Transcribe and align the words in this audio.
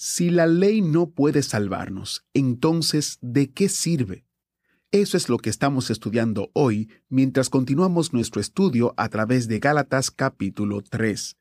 Si 0.00 0.30
la 0.30 0.46
ley 0.46 0.80
no 0.80 1.10
puede 1.10 1.42
salvarnos, 1.42 2.24
entonces, 2.32 3.18
¿de 3.20 3.50
qué 3.50 3.68
sirve? 3.68 4.24
Eso 4.92 5.16
es 5.16 5.28
lo 5.28 5.38
que 5.38 5.50
estamos 5.50 5.90
estudiando 5.90 6.52
hoy 6.52 6.88
mientras 7.08 7.50
continuamos 7.50 8.12
nuestro 8.12 8.40
estudio 8.40 8.94
a 8.96 9.08
través 9.08 9.48
de 9.48 9.58
Gálatas 9.58 10.12
capítulo 10.12 10.82
3. 10.82 11.36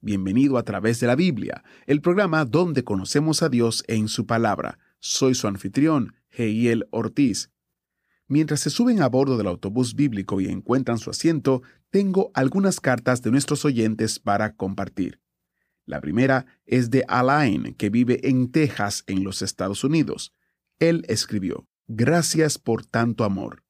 Bienvenido 0.00 0.58
a 0.58 0.64
través 0.64 0.98
de 0.98 1.06
la 1.06 1.14
Biblia, 1.14 1.62
el 1.86 2.00
programa 2.00 2.44
donde 2.44 2.82
conocemos 2.82 3.44
a 3.44 3.48
Dios 3.48 3.84
en 3.86 4.08
su 4.08 4.26
palabra. 4.26 4.80
Soy 4.98 5.36
su 5.36 5.46
anfitrión, 5.46 6.16
Heiel 6.30 6.88
Ortiz. 6.90 7.52
Mientras 8.26 8.58
se 8.58 8.70
suben 8.70 9.02
a 9.02 9.08
bordo 9.08 9.36
del 9.36 9.46
autobús 9.46 9.94
bíblico 9.94 10.40
y 10.40 10.46
encuentran 10.46 10.98
su 10.98 11.10
asiento, 11.10 11.62
tengo 11.90 12.32
algunas 12.34 12.80
cartas 12.80 13.22
de 13.22 13.30
nuestros 13.30 13.64
oyentes 13.64 14.18
para 14.18 14.56
compartir. 14.56 15.20
La 15.86 16.00
primera 16.00 16.46
es 16.66 16.90
de 16.90 17.04
Alain, 17.08 17.74
que 17.74 17.90
vive 17.90 18.28
en 18.28 18.50
Texas, 18.50 19.04
en 19.06 19.24
los 19.24 19.42
Estados 19.42 19.84
Unidos. 19.84 20.32
Él 20.78 21.04
escribió, 21.08 21.66
Gracias 21.86 22.58
por 22.58 22.86
tanto 22.86 23.24
amor. 23.24 23.62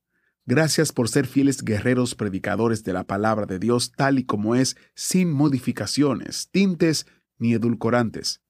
Gracias 0.46 0.92
por 0.92 1.08
ser 1.08 1.26
fieles 1.26 1.62
guerreros 1.62 2.14
predicadores 2.14 2.84
de 2.84 2.92
la 2.92 3.04
palabra 3.04 3.46
de 3.46 3.58
Dios 3.58 3.92
tal 3.92 4.18
y 4.18 4.24
como 4.24 4.54
es, 4.54 4.76
sin 4.94 5.32
modificaciones, 5.32 6.48
tintes 6.50 7.06
ni 7.38 7.54
edulcorantes. 7.54 8.42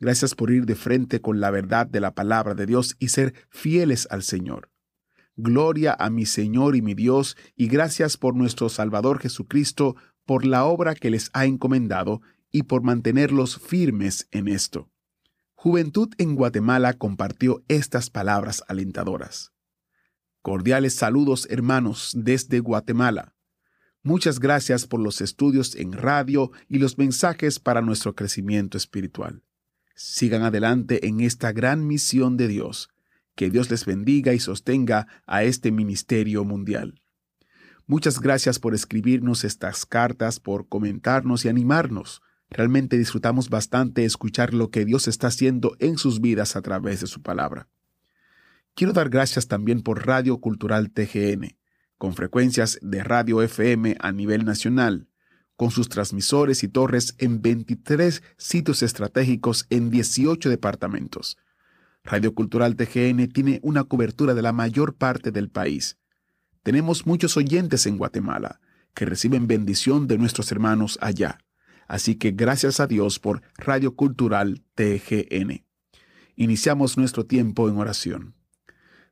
Gracias 0.00 0.34
por 0.34 0.50
ir 0.50 0.66
de 0.66 0.74
frente 0.74 1.20
con 1.20 1.40
la 1.40 1.50
verdad 1.50 1.86
de 1.86 2.00
la 2.00 2.14
palabra 2.14 2.54
de 2.54 2.66
Dios 2.66 2.96
y 2.98 3.08
ser 3.08 3.34
fieles 3.50 4.08
al 4.10 4.22
Señor. 4.22 4.70
Gloria 5.36 5.94
a 5.98 6.10
mi 6.10 6.26
Señor 6.26 6.76
y 6.76 6.82
mi 6.82 6.94
Dios, 6.94 7.36
y 7.56 7.68
gracias 7.68 8.16
por 8.16 8.34
nuestro 8.34 8.68
Salvador 8.68 9.20
Jesucristo, 9.20 9.96
por 10.24 10.44
la 10.44 10.64
obra 10.64 10.94
que 10.94 11.10
les 11.10 11.30
ha 11.34 11.44
encomendado 11.44 12.22
y 12.54 12.62
por 12.62 12.84
mantenerlos 12.84 13.58
firmes 13.58 14.28
en 14.30 14.46
esto. 14.46 14.88
Juventud 15.56 16.14
en 16.18 16.36
Guatemala 16.36 16.92
compartió 16.92 17.64
estas 17.66 18.10
palabras 18.10 18.62
alentadoras. 18.68 19.52
Cordiales 20.40 20.94
saludos 20.94 21.48
hermanos 21.50 22.12
desde 22.14 22.60
Guatemala. 22.60 23.34
Muchas 24.04 24.38
gracias 24.38 24.86
por 24.86 25.00
los 25.00 25.20
estudios 25.20 25.74
en 25.74 25.94
radio 25.94 26.52
y 26.68 26.78
los 26.78 26.96
mensajes 26.96 27.58
para 27.58 27.80
nuestro 27.80 28.14
crecimiento 28.14 28.78
espiritual. 28.78 29.42
Sigan 29.96 30.42
adelante 30.42 31.08
en 31.08 31.18
esta 31.18 31.50
gran 31.50 31.84
misión 31.84 32.36
de 32.36 32.46
Dios. 32.46 32.88
Que 33.34 33.50
Dios 33.50 33.68
les 33.68 33.84
bendiga 33.84 34.32
y 34.32 34.38
sostenga 34.38 35.08
a 35.26 35.42
este 35.42 35.72
ministerio 35.72 36.44
mundial. 36.44 37.00
Muchas 37.86 38.20
gracias 38.20 38.60
por 38.60 38.74
escribirnos 38.74 39.42
estas 39.42 39.86
cartas, 39.86 40.38
por 40.38 40.68
comentarnos 40.68 41.44
y 41.44 41.48
animarnos. 41.48 42.22
Realmente 42.54 42.96
disfrutamos 42.96 43.50
bastante 43.50 44.04
escuchar 44.04 44.54
lo 44.54 44.70
que 44.70 44.84
Dios 44.84 45.08
está 45.08 45.26
haciendo 45.26 45.74
en 45.80 45.98
sus 45.98 46.20
vidas 46.20 46.54
a 46.54 46.62
través 46.62 47.00
de 47.00 47.08
su 47.08 47.20
palabra. 47.20 47.68
Quiero 48.76 48.92
dar 48.92 49.08
gracias 49.10 49.48
también 49.48 49.82
por 49.82 50.06
Radio 50.06 50.38
Cultural 50.38 50.92
TGN, 50.92 51.56
con 51.98 52.14
frecuencias 52.14 52.78
de 52.80 53.02
radio 53.02 53.42
FM 53.42 53.96
a 53.98 54.12
nivel 54.12 54.44
nacional, 54.44 55.08
con 55.56 55.72
sus 55.72 55.88
transmisores 55.88 56.62
y 56.62 56.68
torres 56.68 57.16
en 57.18 57.42
23 57.42 58.22
sitios 58.36 58.84
estratégicos 58.84 59.66
en 59.70 59.90
18 59.90 60.48
departamentos. 60.48 61.36
Radio 62.04 62.34
Cultural 62.34 62.76
TGN 62.76 63.32
tiene 63.32 63.58
una 63.64 63.82
cobertura 63.82 64.32
de 64.32 64.42
la 64.42 64.52
mayor 64.52 64.94
parte 64.94 65.32
del 65.32 65.50
país. 65.50 65.98
Tenemos 66.62 67.04
muchos 67.04 67.36
oyentes 67.36 67.84
en 67.86 67.98
Guatemala 67.98 68.60
que 68.94 69.06
reciben 69.06 69.48
bendición 69.48 70.06
de 70.06 70.18
nuestros 70.18 70.52
hermanos 70.52 70.98
allá. 71.00 71.40
Así 71.86 72.16
que 72.16 72.32
gracias 72.32 72.80
a 72.80 72.86
Dios 72.86 73.18
por 73.18 73.42
Radio 73.56 73.94
Cultural 73.94 74.62
TGN. 74.74 75.64
Iniciamos 76.36 76.96
nuestro 76.98 77.26
tiempo 77.26 77.68
en 77.68 77.78
oración. 77.78 78.34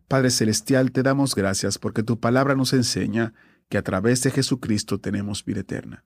Padre 0.09 0.31
Celestial, 0.31 0.93
te 0.93 1.03
damos 1.03 1.35
gracias 1.35 1.79
porque 1.79 2.03
tu 2.03 2.19
palabra 2.21 2.55
nos 2.55 2.73
enseña 2.73 3.35
que 3.69 3.79
a 3.79 3.83
través 3.83 4.23
de 4.23 4.31
Jesucristo 4.31 4.99
tenemos 4.99 5.45
vida 5.45 5.61
eterna. 5.61 6.05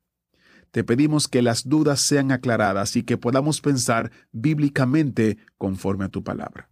Te 0.71 0.85
pedimos 0.85 1.27
que 1.27 1.43
las 1.43 1.69
dudas 1.69 2.01
sean 2.01 2.33
aclaradas 2.33 2.97
y 2.97 3.03
que 3.03 3.17
podamos 3.17 3.61
pensar 3.61 4.13
bíblicamente 4.33 5.39
conforme 5.57 6.05
a 6.05 6.09
tu 6.09 6.23
palabra. 6.23 6.69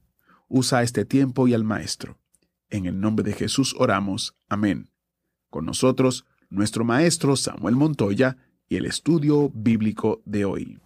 Usa 0.49 0.82
este 0.82 1.05
tiempo 1.05 1.49
y 1.49 1.55
al 1.55 1.65
Maestro. 1.65 2.19
En 2.71 2.87
el 2.87 3.00
nombre 3.00 3.25
de 3.25 3.32
Jesús 3.32 3.75
oramos. 3.78 4.37
Amén. 4.49 4.91
Con 5.49 5.65
nosotros, 5.65 6.26
nuestro 6.50 6.84
Maestro 6.84 7.34
Samuel 7.37 7.76
Montoya 7.76 8.37
y 8.69 8.77
el 8.77 8.87
estudio 8.87 9.51
bíblico 9.55 10.23
de 10.25 10.45
hoy. 10.45 10.79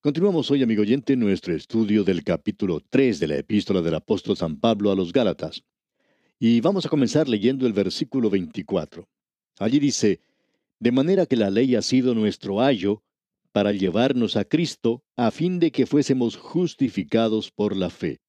Continuamos 0.00 0.50
hoy, 0.50 0.62
amigo 0.62 0.82
oyente, 0.82 1.14
nuestro 1.14 1.54
estudio 1.54 2.02
del 2.02 2.24
capítulo 2.24 2.80
3 2.80 3.20
de 3.20 3.28
la 3.28 3.36
epístola 3.36 3.80
del 3.82 3.94
apóstol 3.94 4.36
San 4.36 4.58
Pablo 4.58 4.90
a 4.90 4.96
los 4.96 5.12
Gálatas. 5.12 5.62
Y 6.40 6.60
vamos 6.60 6.84
a 6.84 6.88
comenzar 6.88 7.28
leyendo 7.28 7.66
el 7.66 7.72
versículo 7.72 8.28
24. 8.28 9.08
Allí 9.60 9.78
dice, 9.78 10.20
De 10.80 10.90
manera 10.90 11.26
que 11.26 11.36
la 11.36 11.50
ley 11.50 11.76
ha 11.76 11.82
sido 11.82 12.14
nuestro 12.14 12.60
ayo 12.60 13.04
para 13.52 13.70
llevarnos 13.70 14.36
a 14.36 14.44
Cristo, 14.44 15.04
a 15.16 15.30
fin 15.30 15.60
de 15.60 15.70
que 15.70 15.86
fuésemos 15.86 16.36
justificados 16.36 17.52
por 17.52 17.76
la 17.76 17.90
fe. 17.90 18.20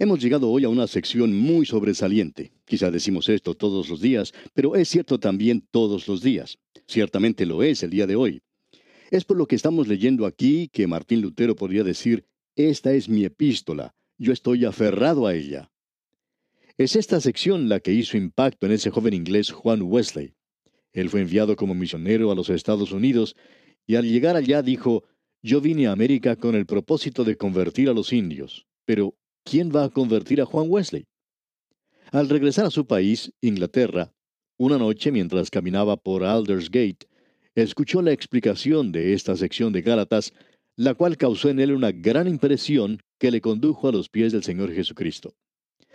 Hemos 0.00 0.22
llegado 0.22 0.48
hoy 0.48 0.62
a 0.62 0.68
una 0.68 0.86
sección 0.86 1.36
muy 1.36 1.66
sobresaliente. 1.66 2.52
Quizá 2.64 2.92
decimos 2.92 3.28
esto 3.28 3.54
todos 3.54 3.88
los 3.88 4.00
días, 4.00 4.32
pero 4.54 4.76
es 4.76 4.88
cierto 4.88 5.18
también 5.18 5.66
todos 5.72 6.06
los 6.06 6.22
días. 6.22 6.56
Ciertamente 6.86 7.44
lo 7.46 7.64
es 7.64 7.82
el 7.82 7.90
día 7.90 8.06
de 8.06 8.14
hoy. 8.14 8.40
Es 9.10 9.24
por 9.24 9.36
lo 9.36 9.46
que 9.46 9.56
estamos 9.56 9.88
leyendo 9.88 10.24
aquí 10.24 10.68
que 10.68 10.86
Martín 10.86 11.20
Lutero 11.20 11.56
podría 11.56 11.82
decir, 11.82 12.24
esta 12.54 12.92
es 12.92 13.08
mi 13.08 13.24
epístola, 13.24 13.92
yo 14.18 14.32
estoy 14.32 14.64
aferrado 14.66 15.26
a 15.26 15.34
ella. 15.34 15.72
Es 16.76 16.94
esta 16.94 17.20
sección 17.20 17.68
la 17.68 17.80
que 17.80 17.92
hizo 17.92 18.16
impacto 18.16 18.66
en 18.66 18.72
ese 18.72 18.90
joven 18.90 19.14
inglés 19.14 19.50
Juan 19.50 19.82
Wesley. 19.82 20.32
Él 20.92 21.10
fue 21.10 21.22
enviado 21.22 21.56
como 21.56 21.74
misionero 21.74 22.30
a 22.30 22.36
los 22.36 22.50
Estados 22.50 22.92
Unidos 22.92 23.34
y 23.84 23.96
al 23.96 24.08
llegar 24.08 24.36
allá 24.36 24.62
dijo, 24.62 25.02
yo 25.42 25.60
vine 25.60 25.88
a 25.88 25.92
América 25.92 26.36
con 26.36 26.54
el 26.54 26.66
propósito 26.66 27.24
de 27.24 27.36
convertir 27.36 27.88
a 27.88 27.94
los 27.94 28.12
indios, 28.12 28.68
pero 28.84 29.17
¿quién 29.48 29.70
va 29.74 29.84
a 29.84 29.88
convertir 29.88 30.42
a 30.42 30.44
Juan 30.44 30.66
Wesley? 30.68 31.06
Al 32.12 32.28
regresar 32.28 32.66
a 32.66 32.70
su 32.70 32.86
país, 32.86 33.32
Inglaterra, 33.40 34.12
una 34.58 34.76
noche 34.76 35.10
mientras 35.10 35.50
caminaba 35.50 35.96
por 35.96 36.22
Aldersgate, 36.22 37.06
escuchó 37.54 38.02
la 38.02 38.12
explicación 38.12 38.92
de 38.92 39.14
esta 39.14 39.36
sección 39.36 39.72
de 39.72 39.80
Gálatas, 39.80 40.34
la 40.76 40.94
cual 40.94 41.16
causó 41.16 41.48
en 41.48 41.60
él 41.60 41.72
una 41.72 41.92
gran 41.92 42.28
impresión 42.28 43.00
que 43.18 43.30
le 43.30 43.40
condujo 43.40 43.88
a 43.88 43.92
los 43.92 44.10
pies 44.10 44.32
del 44.32 44.44
Señor 44.44 44.72
Jesucristo. 44.72 45.34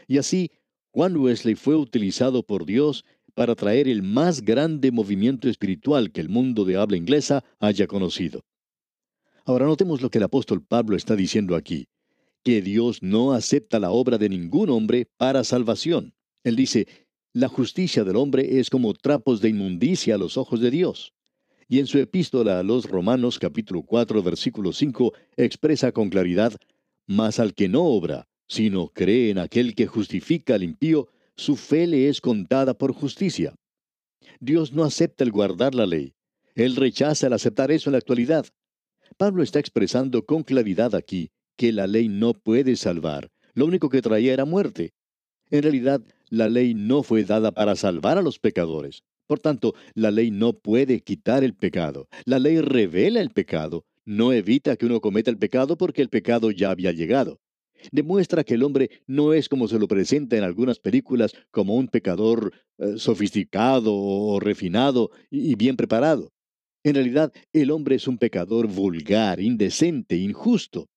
Y 0.07 0.17
así, 0.17 0.49
Juan 0.91 1.15
Wesley 1.15 1.53
fue 1.55 1.75
utilizado 1.75 2.43
por 2.43 2.65
Dios 2.65 3.05
para 3.35 3.55
traer 3.55 3.87
el 3.87 4.01
más 4.01 4.41
grande 4.41 4.91
movimiento 4.91 5.47
espiritual 5.47 6.11
que 6.11 6.21
el 6.21 6.29
mundo 6.29 6.65
de 6.65 6.77
habla 6.77 6.97
inglesa 6.97 7.43
haya 7.59 7.85
conocido. 7.85 8.41
Ahora 9.45 9.65
notemos 9.65 10.01
lo 10.01 10.09
que 10.09 10.17
el 10.17 10.23
apóstol 10.23 10.63
Pablo 10.63 10.95
está 10.95 11.15
diciendo 11.15 11.55
aquí, 11.55 11.87
que 12.43 12.61
Dios 12.61 13.01
no 13.01 13.33
acepta 13.33 13.79
la 13.79 13.91
obra 13.91 14.17
de 14.17 14.29
ningún 14.29 14.69
hombre 14.69 15.07
para 15.17 15.43
salvación. 15.43 16.13
Él 16.43 16.55
dice, 16.55 16.87
la 17.31 17.47
justicia 17.47 18.03
del 18.03 18.17
hombre 18.17 18.59
es 18.59 18.69
como 18.69 18.93
trapos 18.93 19.41
de 19.41 19.49
inmundicia 19.49 20.15
a 20.15 20.17
los 20.17 20.37
ojos 20.37 20.59
de 20.59 20.69
Dios. 20.69 21.13
Y 21.67 21.79
en 21.79 21.87
su 21.87 21.97
epístola 21.97 22.59
a 22.59 22.63
los 22.63 22.89
Romanos 22.89 23.39
capítulo 23.39 23.81
4 23.83 24.21
versículo 24.21 24.73
5 24.73 25.13
expresa 25.37 25.91
con 25.91 26.09
claridad, 26.09 26.53
Mas 27.07 27.39
al 27.39 27.53
que 27.53 27.69
no 27.69 27.83
obra, 27.83 28.27
sino 28.47 28.89
cree 28.89 29.29
en 29.29 29.39
aquel 29.39 29.73
que 29.73 29.87
justifica 29.87 30.55
al 30.55 30.63
impío, 30.63 31.07
su 31.35 31.55
fe 31.55 31.87
le 31.87 32.09
es 32.09 32.21
contada 32.21 32.77
por 32.77 32.93
justicia. 32.93 33.55
Dios 34.39 34.73
no 34.73 34.83
acepta 34.83 35.23
el 35.23 35.31
guardar 35.31 35.73
la 35.73 35.85
ley. 35.85 36.13
Él 36.55 36.75
rechaza 36.75 37.27
el 37.27 37.33
aceptar 37.33 37.71
eso 37.71 37.89
en 37.89 37.93
la 37.93 37.97
actualidad. 37.97 38.45
Pablo 39.17 39.41
está 39.41 39.59
expresando 39.59 40.25
con 40.25 40.43
claridad 40.43 40.93
aquí 40.93 41.31
que 41.55 41.71
la 41.71 41.87
ley 41.87 42.07
no 42.09 42.33
puede 42.33 42.75
salvar. 42.75 43.29
Lo 43.53 43.65
único 43.65 43.89
que 43.89 44.01
traía 44.01 44.33
era 44.33 44.45
muerte. 44.45 44.93
En 45.49 45.63
realidad, 45.63 46.01
la 46.29 46.49
ley 46.49 46.73
no 46.73 47.03
fue 47.03 47.23
dada 47.23 47.51
para 47.51 47.75
salvar 47.75 48.17
a 48.17 48.21
los 48.21 48.39
pecadores. 48.39 49.03
Por 49.27 49.39
tanto, 49.39 49.75
la 49.93 50.11
ley 50.11 50.31
no 50.31 50.53
puede 50.53 51.01
quitar 51.01 51.43
el 51.43 51.53
pecado. 51.53 52.07
La 52.25 52.39
ley 52.39 52.59
revela 52.59 53.21
el 53.21 53.29
pecado, 53.29 53.85
no 54.05 54.33
evita 54.33 54.75
que 54.75 54.85
uno 54.85 54.99
cometa 54.99 55.31
el 55.31 55.37
pecado 55.37 55.77
porque 55.77 56.01
el 56.01 56.09
pecado 56.09 56.51
ya 56.51 56.71
había 56.71 56.91
llegado. 56.91 57.39
Demuestra 57.91 58.43
que 58.43 58.53
el 58.53 58.63
hombre 58.63 58.89
no 59.07 59.33
es 59.33 59.49
como 59.49 59.67
se 59.67 59.79
lo 59.79 59.87
presenta 59.87 60.37
en 60.37 60.43
algunas 60.43 60.79
películas, 60.79 61.33
como 61.51 61.75
un 61.75 61.87
pecador 61.87 62.53
eh, 62.77 62.97
sofisticado 62.97 63.93
o 63.93 64.39
refinado 64.39 65.11
y 65.29 65.55
bien 65.55 65.75
preparado. 65.75 66.31
En 66.83 66.95
realidad, 66.95 67.31
el 67.53 67.71
hombre 67.71 67.95
es 67.95 68.07
un 68.07 68.17
pecador 68.17 68.67
vulgar, 68.67 69.39
indecente, 69.39 70.17
injusto. 70.17 70.87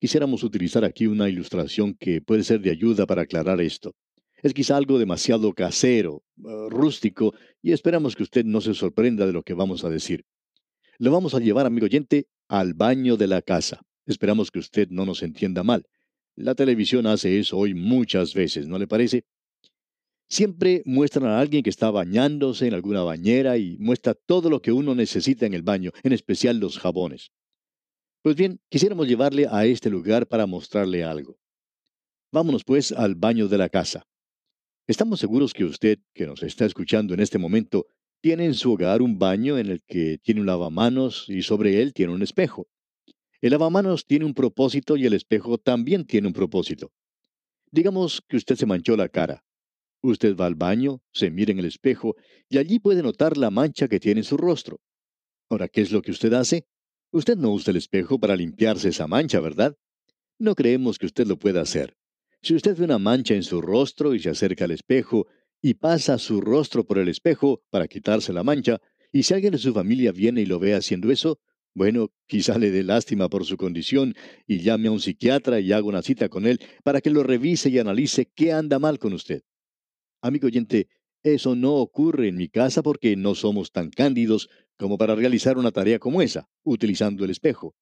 Quisiéramos 0.00 0.42
utilizar 0.44 0.82
aquí 0.82 1.06
una 1.06 1.28
ilustración 1.28 1.92
que 1.92 2.22
puede 2.22 2.42
ser 2.42 2.62
de 2.62 2.70
ayuda 2.70 3.04
para 3.04 3.22
aclarar 3.22 3.60
esto. 3.60 3.94
Es 4.42 4.54
quizá 4.54 4.78
algo 4.78 4.98
demasiado 4.98 5.52
casero, 5.52 6.22
eh, 6.38 6.68
rústico, 6.70 7.34
y 7.60 7.72
esperamos 7.72 8.16
que 8.16 8.22
usted 8.22 8.46
no 8.46 8.62
se 8.62 8.72
sorprenda 8.72 9.26
de 9.26 9.34
lo 9.34 9.42
que 9.42 9.52
vamos 9.52 9.84
a 9.84 9.90
decir. 9.90 10.24
Lo 10.98 11.12
vamos 11.12 11.34
a 11.34 11.38
llevar, 11.38 11.66
amigo 11.66 11.84
oyente, 11.84 12.28
al 12.48 12.72
baño 12.72 13.18
de 13.18 13.26
la 13.26 13.42
casa. 13.42 13.82
Esperamos 14.06 14.50
que 14.50 14.58
usted 14.58 14.88
no 14.88 15.04
nos 15.04 15.22
entienda 15.22 15.62
mal. 15.62 15.84
La 16.34 16.54
televisión 16.54 17.06
hace 17.06 17.38
eso 17.38 17.58
hoy 17.58 17.74
muchas 17.74 18.32
veces, 18.32 18.66
¿no 18.66 18.78
le 18.78 18.86
parece? 18.86 19.24
Siempre 20.30 20.82
muestran 20.86 21.26
a 21.26 21.40
alguien 21.40 21.62
que 21.62 21.68
está 21.68 21.90
bañándose 21.90 22.66
en 22.66 22.72
alguna 22.72 23.02
bañera 23.02 23.58
y 23.58 23.76
muestra 23.78 24.14
todo 24.14 24.48
lo 24.48 24.62
que 24.62 24.72
uno 24.72 24.94
necesita 24.94 25.44
en 25.44 25.52
el 25.52 25.62
baño, 25.62 25.90
en 26.02 26.14
especial 26.14 26.58
los 26.58 26.78
jabones. 26.78 27.32
Pues 28.22 28.36
bien, 28.36 28.60
quisiéramos 28.68 29.08
llevarle 29.08 29.46
a 29.50 29.64
este 29.64 29.88
lugar 29.88 30.26
para 30.26 30.46
mostrarle 30.46 31.02
algo. 31.02 31.38
Vámonos 32.30 32.64
pues 32.64 32.92
al 32.92 33.14
baño 33.14 33.48
de 33.48 33.56
la 33.56 33.70
casa. 33.70 34.06
Estamos 34.86 35.20
seguros 35.20 35.54
que 35.54 35.64
usted, 35.64 36.00
que 36.12 36.26
nos 36.26 36.42
está 36.42 36.66
escuchando 36.66 37.14
en 37.14 37.20
este 37.20 37.38
momento, 37.38 37.86
tiene 38.20 38.44
en 38.44 38.52
su 38.52 38.72
hogar 38.72 39.00
un 39.00 39.18
baño 39.18 39.56
en 39.56 39.68
el 39.68 39.82
que 39.86 40.18
tiene 40.18 40.42
un 40.42 40.46
lavamanos 40.46 41.30
y 41.30 41.40
sobre 41.40 41.80
él 41.80 41.94
tiene 41.94 42.12
un 42.12 42.20
espejo. 42.20 42.68
El 43.40 43.52
lavamanos 43.52 44.04
tiene 44.04 44.26
un 44.26 44.34
propósito 44.34 44.98
y 44.98 45.06
el 45.06 45.14
espejo 45.14 45.56
también 45.56 46.04
tiene 46.04 46.26
un 46.26 46.34
propósito. 46.34 46.92
Digamos 47.70 48.22
que 48.28 48.36
usted 48.36 48.56
se 48.56 48.66
manchó 48.66 48.98
la 48.98 49.08
cara. 49.08 49.44
Usted 50.02 50.36
va 50.36 50.44
al 50.44 50.56
baño, 50.56 51.00
se 51.10 51.30
mira 51.30 51.52
en 51.52 51.58
el 51.58 51.64
espejo 51.64 52.16
y 52.50 52.58
allí 52.58 52.80
puede 52.80 53.02
notar 53.02 53.38
la 53.38 53.50
mancha 53.50 53.88
que 53.88 53.98
tiene 53.98 54.20
en 54.20 54.24
su 54.24 54.36
rostro. 54.36 54.78
Ahora, 55.48 55.68
¿qué 55.68 55.80
es 55.80 55.90
lo 55.90 56.02
que 56.02 56.10
usted 56.10 56.34
hace? 56.34 56.66
Usted 57.12 57.36
no 57.36 57.50
usa 57.52 57.72
el 57.72 57.76
espejo 57.76 58.20
para 58.20 58.36
limpiarse 58.36 58.90
esa 58.90 59.08
mancha, 59.08 59.40
¿verdad? 59.40 59.76
No 60.38 60.54
creemos 60.54 60.98
que 60.98 61.06
usted 61.06 61.26
lo 61.26 61.38
pueda 61.38 61.60
hacer. 61.60 61.96
Si 62.40 62.54
usted 62.54 62.76
ve 62.76 62.84
una 62.84 62.98
mancha 62.98 63.34
en 63.34 63.42
su 63.42 63.60
rostro 63.60 64.14
y 64.14 64.20
se 64.20 64.30
acerca 64.30 64.64
al 64.64 64.70
espejo 64.70 65.26
y 65.60 65.74
pasa 65.74 66.18
su 66.18 66.40
rostro 66.40 66.84
por 66.84 66.98
el 66.98 67.08
espejo 67.08 67.62
para 67.68 67.88
quitarse 67.88 68.32
la 68.32 68.44
mancha, 68.44 68.80
y 69.12 69.24
si 69.24 69.34
alguien 69.34 69.52
de 69.52 69.58
su 69.58 69.74
familia 69.74 70.12
viene 70.12 70.42
y 70.42 70.46
lo 70.46 70.60
ve 70.60 70.74
haciendo 70.74 71.10
eso, 71.10 71.40
bueno, 71.74 72.12
quizá 72.26 72.58
le 72.58 72.70
dé 72.70 72.84
lástima 72.84 73.28
por 73.28 73.44
su 73.44 73.56
condición 73.56 74.14
y 74.46 74.60
llame 74.60 74.88
a 74.88 74.92
un 74.92 75.00
psiquiatra 75.00 75.58
y 75.60 75.72
haga 75.72 75.86
una 75.86 76.02
cita 76.02 76.28
con 76.28 76.46
él 76.46 76.60
para 76.84 77.00
que 77.00 77.10
lo 77.10 77.24
revise 77.24 77.70
y 77.70 77.78
analice 77.78 78.30
qué 78.34 78.52
anda 78.52 78.78
mal 78.78 78.98
con 78.98 79.12
usted. 79.12 79.42
Amigo 80.22 80.46
oyente, 80.46 80.88
eso 81.22 81.56
no 81.56 81.74
ocurre 81.74 82.28
en 82.28 82.36
mi 82.36 82.48
casa 82.48 82.82
porque 82.82 83.16
no 83.16 83.34
somos 83.34 83.72
tan 83.72 83.90
cándidos 83.90 84.48
como 84.80 84.96
para 84.96 85.14
realizar 85.14 85.58
una 85.58 85.72
tarea 85.72 85.98
como 85.98 86.22
esa, 86.22 86.48
utilizando 86.64 87.24
el 87.26 87.30
espejo. 87.30 87.74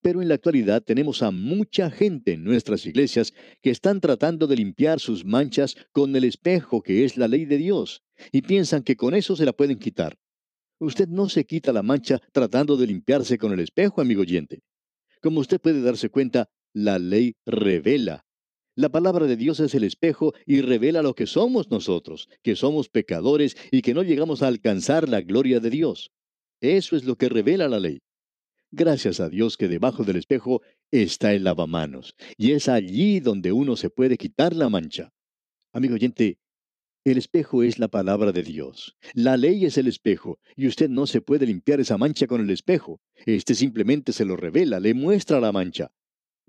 Pero 0.00 0.22
en 0.22 0.28
la 0.28 0.34
actualidad 0.34 0.82
tenemos 0.82 1.22
a 1.22 1.30
mucha 1.30 1.90
gente 1.90 2.32
en 2.32 2.42
nuestras 2.42 2.86
iglesias 2.86 3.34
que 3.60 3.68
están 3.68 4.00
tratando 4.00 4.46
de 4.46 4.56
limpiar 4.56 4.98
sus 4.98 5.26
manchas 5.26 5.76
con 5.92 6.16
el 6.16 6.24
espejo 6.24 6.82
que 6.82 7.04
es 7.04 7.18
la 7.18 7.28
ley 7.28 7.44
de 7.44 7.58
Dios, 7.58 8.02
y 8.32 8.40
piensan 8.40 8.82
que 8.82 8.96
con 8.96 9.14
eso 9.14 9.36
se 9.36 9.44
la 9.44 9.52
pueden 9.52 9.78
quitar. 9.78 10.16
Usted 10.80 11.06
no 11.06 11.28
se 11.28 11.44
quita 11.44 11.70
la 11.70 11.82
mancha 11.82 12.18
tratando 12.32 12.78
de 12.78 12.86
limpiarse 12.86 13.36
con 13.36 13.52
el 13.52 13.60
espejo, 13.60 14.00
amigo 14.00 14.22
oyente. 14.22 14.62
Como 15.20 15.38
usted 15.38 15.60
puede 15.60 15.82
darse 15.82 16.08
cuenta, 16.08 16.48
la 16.72 16.98
ley 16.98 17.36
revela. 17.44 18.24
La 18.74 18.88
palabra 18.88 19.26
de 19.26 19.36
Dios 19.36 19.60
es 19.60 19.74
el 19.74 19.84
espejo 19.84 20.32
y 20.46 20.62
revela 20.62 21.02
lo 21.02 21.14
que 21.14 21.26
somos 21.26 21.70
nosotros, 21.70 22.30
que 22.42 22.56
somos 22.56 22.88
pecadores 22.88 23.54
y 23.70 23.82
que 23.82 23.92
no 23.92 24.02
llegamos 24.02 24.42
a 24.42 24.48
alcanzar 24.48 25.10
la 25.10 25.20
gloria 25.20 25.60
de 25.60 25.68
Dios. 25.68 26.10
Eso 26.62 26.94
es 26.94 27.02
lo 27.02 27.16
que 27.16 27.28
revela 27.28 27.68
la 27.68 27.80
ley. 27.80 28.02
Gracias 28.70 29.18
a 29.18 29.28
Dios 29.28 29.56
que 29.56 29.66
debajo 29.66 30.04
del 30.04 30.14
espejo 30.14 30.62
está 30.92 31.34
el 31.34 31.42
lavamanos, 31.42 32.14
y 32.36 32.52
es 32.52 32.68
allí 32.68 33.18
donde 33.18 33.50
uno 33.50 33.74
se 33.74 33.90
puede 33.90 34.16
quitar 34.16 34.54
la 34.54 34.68
mancha. 34.68 35.12
Amigo 35.72 35.94
oyente, 35.94 36.38
el 37.04 37.18
espejo 37.18 37.64
es 37.64 37.80
la 37.80 37.88
palabra 37.88 38.30
de 38.30 38.44
Dios. 38.44 38.96
La 39.12 39.36
ley 39.36 39.64
es 39.64 39.76
el 39.76 39.88
espejo, 39.88 40.38
y 40.54 40.68
usted 40.68 40.88
no 40.88 41.08
se 41.08 41.20
puede 41.20 41.46
limpiar 41.46 41.80
esa 41.80 41.98
mancha 41.98 42.28
con 42.28 42.40
el 42.40 42.50
espejo. 42.50 43.00
Este 43.26 43.56
simplemente 43.56 44.12
se 44.12 44.24
lo 44.24 44.36
revela, 44.36 44.78
le 44.78 44.94
muestra 44.94 45.40
la 45.40 45.50
mancha. 45.50 45.90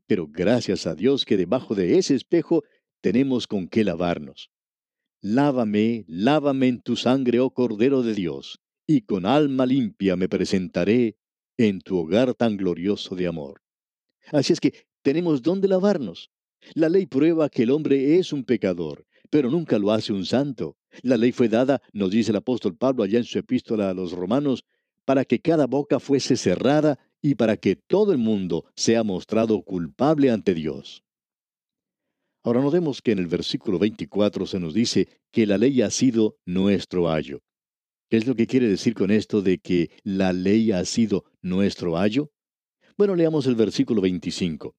Pero 0.06 0.28
gracias 0.28 0.86
a 0.86 0.94
Dios 0.94 1.26
que 1.26 1.38
debajo 1.38 1.74
de 1.74 1.98
ese 1.98 2.14
espejo 2.14 2.64
tenemos 3.02 3.48
con 3.48 3.68
qué 3.68 3.84
lavarnos. 3.84 4.52
Lávame, 5.22 6.06
lávame 6.08 6.68
en 6.68 6.82
tu 6.82 6.98
sangre, 6.98 7.40
oh 7.40 7.50
Cordero 7.50 8.04
de 8.04 8.14
Dios, 8.14 8.60
y 8.86 9.02
con 9.02 9.26
alma 9.26 9.66
limpia 9.66 10.16
me 10.16 10.30
presentaré 10.30 11.18
en 11.58 11.82
tu 11.82 11.98
hogar 11.98 12.34
tan 12.34 12.58
glorioso 12.58 13.16
de 13.16 13.28
amor. 13.28 13.62
Así 14.32 14.54
es 14.54 14.60
que 14.60 14.88
tenemos 15.02 15.42
dónde 15.42 15.68
lavarnos. 15.68 16.32
La 16.74 16.90
ley 16.90 17.06
prueba 17.06 17.50
que 17.50 17.64
el 17.64 17.72
hombre 17.72 18.18
es 18.18 18.34
un 18.34 18.44
pecador, 18.44 19.06
pero 19.30 19.50
nunca 19.50 19.78
lo 19.78 19.92
hace 19.92 20.14
un 20.14 20.26
santo. 20.26 20.78
La 21.02 21.18
ley 21.18 21.32
fue 21.32 21.50
dada, 21.50 21.82
nos 21.92 22.12
dice 22.12 22.32
el 22.32 22.38
apóstol 22.38 22.76
Pablo 22.76 23.04
allá 23.04 23.18
en 23.18 23.26
su 23.26 23.38
epístola 23.38 23.90
a 23.90 23.94
los 23.94 24.12
romanos, 24.12 24.64
para 25.06 25.26
que 25.26 25.40
cada 25.40 25.68
boca 25.68 26.00
fuese 26.00 26.38
cerrada 26.38 27.00
y 27.22 27.36
para 27.36 27.58
que 27.58 27.76
todo 27.76 28.12
el 28.12 28.18
mundo 28.18 28.66
sea 28.76 29.04
mostrado 29.04 29.62
culpable 29.62 30.32
ante 30.32 30.54
Dios. 30.54 31.04
Ahora 32.44 32.62
notemos 32.62 33.02
que 33.02 33.12
en 33.12 33.20
el 33.20 33.28
versículo 33.28 33.80
24 33.80 34.46
se 34.46 34.60
nos 34.60 34.74
dice 34.74 35.08
que 35.32 35.46
la 35.46 35.58
ley 35.58 35.82
ha 35.82 35.90
sido 35.90 36.38
nuestro 36.46 37.10
ayo. 37.10 37.42
¿Qué 38.14 38.18
es 38.18 38.28
lo 38.28 38.36
que 38.36 38.46
quiere 38.46 38.68
decir 38.68 38.94
con 38.94 39.10
esto 39.10 39.42
de 39.42 39.58
que 39.58 39.90
la 40.04 40.34
ley 40.34 40.72
ha 40.72 40.86
sido 40.86 41.26
nuestro 41.42 41.98
ayo? 41.98 42.32
Bueno, 42.96 43.16
leamos 43.16 43.48
el 43.48 43.56
versículo 43.56 44.02
25. 44.02 44.76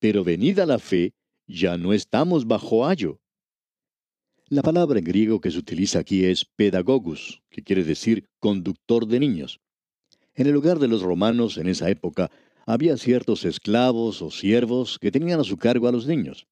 Pero 0.00 0.24
venida 0.24 0.64
la 0.64 0.78
fe, 0.78 1.12
ya 1.46 1.76
no 1.76 1.92
estamos 1.92 2.46
bajo 2.46 2.86
ayo. 2.86 3.20
La 4.46 4.62
palabra 4.62 5.00
en 5.00 5.04
griego 5.04 5.38
que 5.38 5.50
se 5.50 5.58
utiliza 5.58 5.98
aquí 5.98 6.24
es 6.24 6.46
pedagogus, 6.46 7.42
que 7.50 7.62
quiere 7.62 7.84
decir 7.84 8.30
conductor 8.38 9.06
de 9.06 9.20
niños. 9.20 9.60
En 10.32 10.46
el 10.46 10.54
lugar 10.54 10.78
de 10.78 10.88
los 10.88 11.02
romanos 11.02 11.58
en 11.58 11.68
esa 11.68 11.90
época 11.90 12.30
había 12.64 12.96
ciertos 12.96 13.44
esclavos 13.44 14.22
o 14.22 14.30
siervos 14.30 14.98
que 14.98 15.12
tenían 15.12 15.40
a 15.40 15.44
su 15.44 15.58
cargo 15.58 15.88
a 15.88 15.92
los 15.92 16.06
niños. 16.06 16.46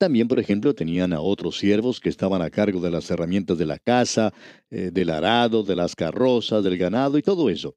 También, 0.00 0.28
por 0.28 0.38
ejemplo, 0.38 0.74
tenían 0.74 1.12
a 1.12 1.20
otros 1.20 1.58
siervos 1.58 2.00
que 2.00 2.08
estaban 2.08 2.40
a 2.40 2.48
cargo 2.48 2.80
de 2.80 2.90
las 2.90 3.10
herramientas 3.10 3.58
de 3.58 3.66
la 3.66 3.78
casa, 3.78 4.32
eh, 4.70 4.90
del 4.90 5.10
arado, 5.10 5.62
de 5.62 5.76
las 5.76 5.94
carrozas, 5.94 6.64
del 6.64 6.78
ganado 6.78 7.18
y 7.18 7.22
todo 7.22 7.50
eso. 7.50 7.76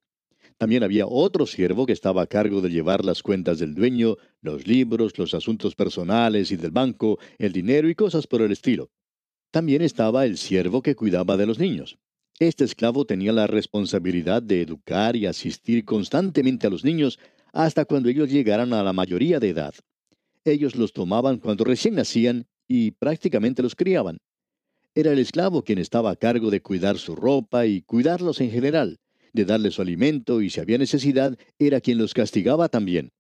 También 0.58 0.84
había 0.84 1.06
otro 1.06 1.46
siervo 1.46 1.86
que 1.86 1.92
estaba 1.92 2.22
a 2.22 2.28
cargo 2.28 2.62
de 2.62 2.70
llevar 2.70 3.04
las 3.04 3.22
cuentas 3.22 3.60
del 3.60 3.74
dueño, 3.76 4.16
los 4.40 4.66
libros, 4.66 5.18
los 5.18 5.34
asuntos 5.34 5.76
personales 5.76 6.50
y 6.52 6.56
del 6.56 6.72
banco, 6.72 7.20
el 7.40 7.52
dinero 7.52 7.90
y 7.90 7.96
cosas 7.96 8.26
por 8.26 8.42
el 8.42 8.54
estilo. 8.54 8.90
También 9.52 9.82
estaba 9.82 10.26
el 10.26 10.38
siervo 10.38 10.82
que 10.82 10.96
cuidaba 10.96 11.36
de 11.36 11.46
los 11.46 11.60
niños. 11.60 11.98
Este 12.40 12.64
esclavo 12.64 13.04
tenía 13.04 13.34
la 13.34 13.48
responsabilidad 13.48 14.42
de 14.42 14.62
educar 14.62 15.18
y 15.18 15.26
asistir 15.26 15.84
constantemente 15.84 16.68
a 16.68 16.70
los 16.70 16.86
niños 16.86 17.20
hasta 17.52 17.84
cuando 17.84 18.08
ellos 18.08 18.30
llegaran 18.30 18.72
a 18.72 18.82
la 18.82 18.94
mayoría 18.94 19.42
de 19.42 19.50
edad 19.50 19.74
ellos 20.46 20.76
los 20.76 20.94
tomaban 20.94 21.38
cuando 21.38 21.64
recién 21.64 21.96
nacían 21.96 22.48
y 22.68 22.92
prácticamente 22.92 23.62
los 23.62 23.76
criaban. 23.76 24.18
Era 24.96 25.12
el 25.12 25.20
esclavo 25.20 25.64
quien 25.64 25.80
estaba 25.80 26.12
a 26.12 26.16
cargo 26.16 26.52
de 26.52 26.62
cuidar 26.62 26.98
su 26.98 27.16
ropa 27.16 27.66
y 27.66 27.82
cuidarlos 27.82 28.42
en 28.42 28.52
general, 28.52 29.00
de 29.34 29.46
darle 29.46 29.72
su 29.72 29.82
alimento 29.82 30.42
y 30.42 30.50
si 30.50 30.60
había 30.60 30.78
necesidad, 30.78 31.38
era 31.58 31.82
quien 31.82 31.98
los 31.98 32.14
castigaba 32.14 32.70
también. 32.70 33.12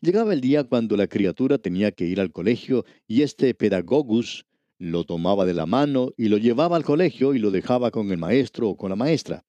Llegaba 0.00 0.34
el 0.34 0.40
día 0.40 0.64
cuando 0.64 0.96
la 0.96 1.06
criatura 1.06 1.56
tenía 1.58 1.92
que 1.92 2.04
ir 2.04 2.20
al 2.20 2.32
colegio 2.32 2.84
y 3.06 3.22
este 3.22 3.54
pedagogus 3.54 4.44
lo 4.78 5.04
tomaba 5.04 5.46
de 5.46 5.54
la 5.54 5.66
mano 5.66 6.10
y 6.16 6.28
lo 6.28 6.36
llevaba 6.36 6.76
al 6.76 6.84
colegio 6.84 7.34
y 7.34 7.38
lo 7.38 7.50
dejaba 7.50 7.90
con 7.90 8.10
el 8.10 8.18
maestro 8.18 8.68
o 8.68 8.76
con 8.76 8.90
la 8.90 8.96
maestra. 8.96 9.44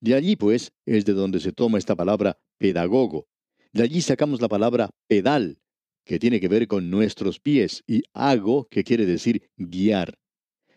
De 0.00 0.14
allí, 0.14 0.36
pues, 0.36 0.72
es 0.84 1.04
de 1.04 1.14
donde 1.14 1.40
se 1.40 1.52
toma 1.52 1.78
esta 1.78 1.96
palabra 1.96 2.38
pedagogo. 2.58 3.26
De 3.72 3.82
allí 3.82 4.02
sacamos 4.02 4.40
la 4.40 4.48
palabra 4.48 4.90
pedal, 5.08 5.58
que 6.06 6.20
tiene 6.20 6.40
que 6.40 6.48
ver 6.48 6.68
con 6.68 6.88
nuestros 6.88 7.40
pies, 7.40 7.82
y 7.86 8.04
hago, 8.14 8.68
que 8.70 8.84
quiere 8.84 9.04
decir 9.04 9.50
guiar. 9.56 10.16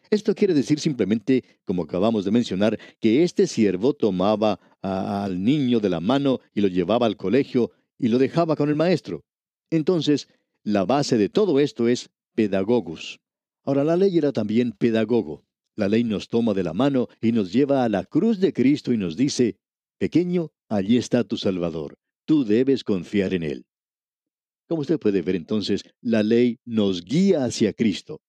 Esto 0.10 0.34
quiere 0.34 0.56
decir 0.56 0.80
simplemente, 0.80 1.44
como 1.66 1.84
acabamos 1.84 2.26
de 2.26 2.32
mencionar, 2.32 2.80
que 3.00 3.24
este 3.24 3.46
siervo 3.46 3.94
tomaba 3.94 4.60
al 4.82 5.44
niño 5.44 5.80
de 5.80 5.90
la 5.90 6.00
mano 6.00 6.40
y 6.56 6.62
lo 6.62 6.68
llevaba 6.68 7.06
al 7.06 7.16
colegio 7.16 7.72
y 8.00 8.08
lo 8.08 8.18
dejaba 8.18 8.56
con 8.56 8.70
el 8.70 8.76
maestro. 8.76 9.24
Entonces, 9.70 10.28
la 10.64 10.84
base 10.84 11.20
de 11.20 11.30
todo 11.30 11.60
esto 11.60 11.88
es 11.88 12.10
pedagogus. 12.34 13.20
Ahora, 13.64 13.84
la 13.84 13.98
ley 13.98 14.18
era 14.18 14.32
también 14.32 14.72
pedagogo. 14.72 15.46
La 15.76 15.88
ley 15.88 16.04
nos 16.04 16.28
toma 16.28 16.56
de 16.56 16.64
la 16.64 16.74
mano 16.74 17.08
y 17.22 17.34
nos 17.34 17.54
lleva 17.54 17.84
a 17.84 17.90
la 17.90 18.04
cruz 18.04 18.40
de 18.40 18.52
Cristo 18.52 18.92
y 18.94 18.98
nos 18.98 19.16
dice, 19.16 19.58
pequeño, 20.00 20.52
allí 20.70 20.98
está 20.98 21.24
tu 21.24 21.38
Salvador. 21.38 22.00
Tú 22.26 22.46
debes 22.46 22.84
confiar 22.84 23.36
en 23.36 23.44
Él. 23.44 23.69
Como 24.70 24.82
usted 24.82 25.00
puede 25.00 25.24
ver 25.24 25.36
entonces, 25.36 25.82
la 26.00 26.22
ley 26.22 26.60
nos 26.64 27.04
guía 27.04 27.44
hacia 27.44 27.74
Cristo. 27.74 28.22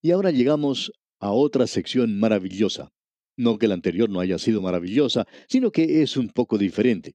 Y 0.00 0.12
ahora 0.12 0.30
llegamos 0.30 0.92
a 1.18 1.32
otra 1.32 1.66
sección 1.66 2.20
maravillosa. 2.20 2.90
No 3.36 3.58
que 3.58 3.66
la 3.66 3.74
anterior 3.74 4.08
no 4.08 4.20
haya 4.20 4.38
sido 4.38 4.62
maravillosa, 4.62 5.26
sino 5.48 5.72
que 5.72 6.02
es 6.02 6.16
un 6.16 6.28
poco 6.28 6.56
diferente. 6.56 7.14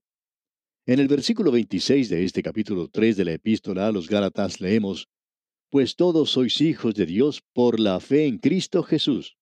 En 0.84 1.00
el 1.00 1.08
versículo 1.08 1.50
26 1.50 2.10
de 2.10 2.24
este 2.24 2.42
capítulo 2.42 2.88
3 2.88 3.16
de 3.16 3.24
la 3.24 3.32
epístola 3.32 3.88
a 3.88 3.92
los 3.92 4.06
Gálatas 4.06 4.60
leemos, 4.60 5.08
Pues 5.70 5.96
todos 5.96 6.30
sois 6.30 6.60
hijos 6.60 6.94
de 6.94 7.06
Dios 7.06 7.40
por 7.54 7.80
la 7.80 8.00
fe 8.00 8.26
en 8.26 8.36
Cristo 8.36 8.82
Jesús. 8.82 9.38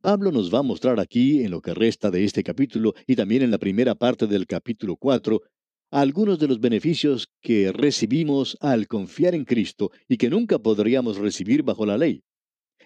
Pablo 0.00 0.32
nos 0.32 0.52
va 0.52 0.60
a 0.60 0.62
mostrar 0.64 0.98
aquí, 0.98 1.44
en 1.44 1.52
lo 1.52 1.60
que 1.60 1.74
resta 1.74 2.10
de 2.10 2.24
este 2.24 2.42
capítulo 2.42 2.94
y 3.06 3.14
también 3.14 3.42
en 3.42 3.52
la 3.52 3.58
primera 3.58 3.94
parte 3.94 4.26
del 4.26 4.46
capítulo 4.46 4.96
4, 4.96 5.42
algunos 5.90 6.38
de 6.38 6.48
los 6.48 6.60
beneficios 6.60 7.28
que 7.40 7.72
recibimos 7.72 8.56
al 8.60 8.86
confiar 8.86 9.34
en 9.34 9.44
Cristo 9.44 9.90
y 10.08 10.16
que 10.16 10.28
nunca 10.28 10.58
podríamos 10.58 11.16
recibir 11.16 11.62
bajo 11.62 11.86
la 11.86 11.96
ley. 11.96 12.22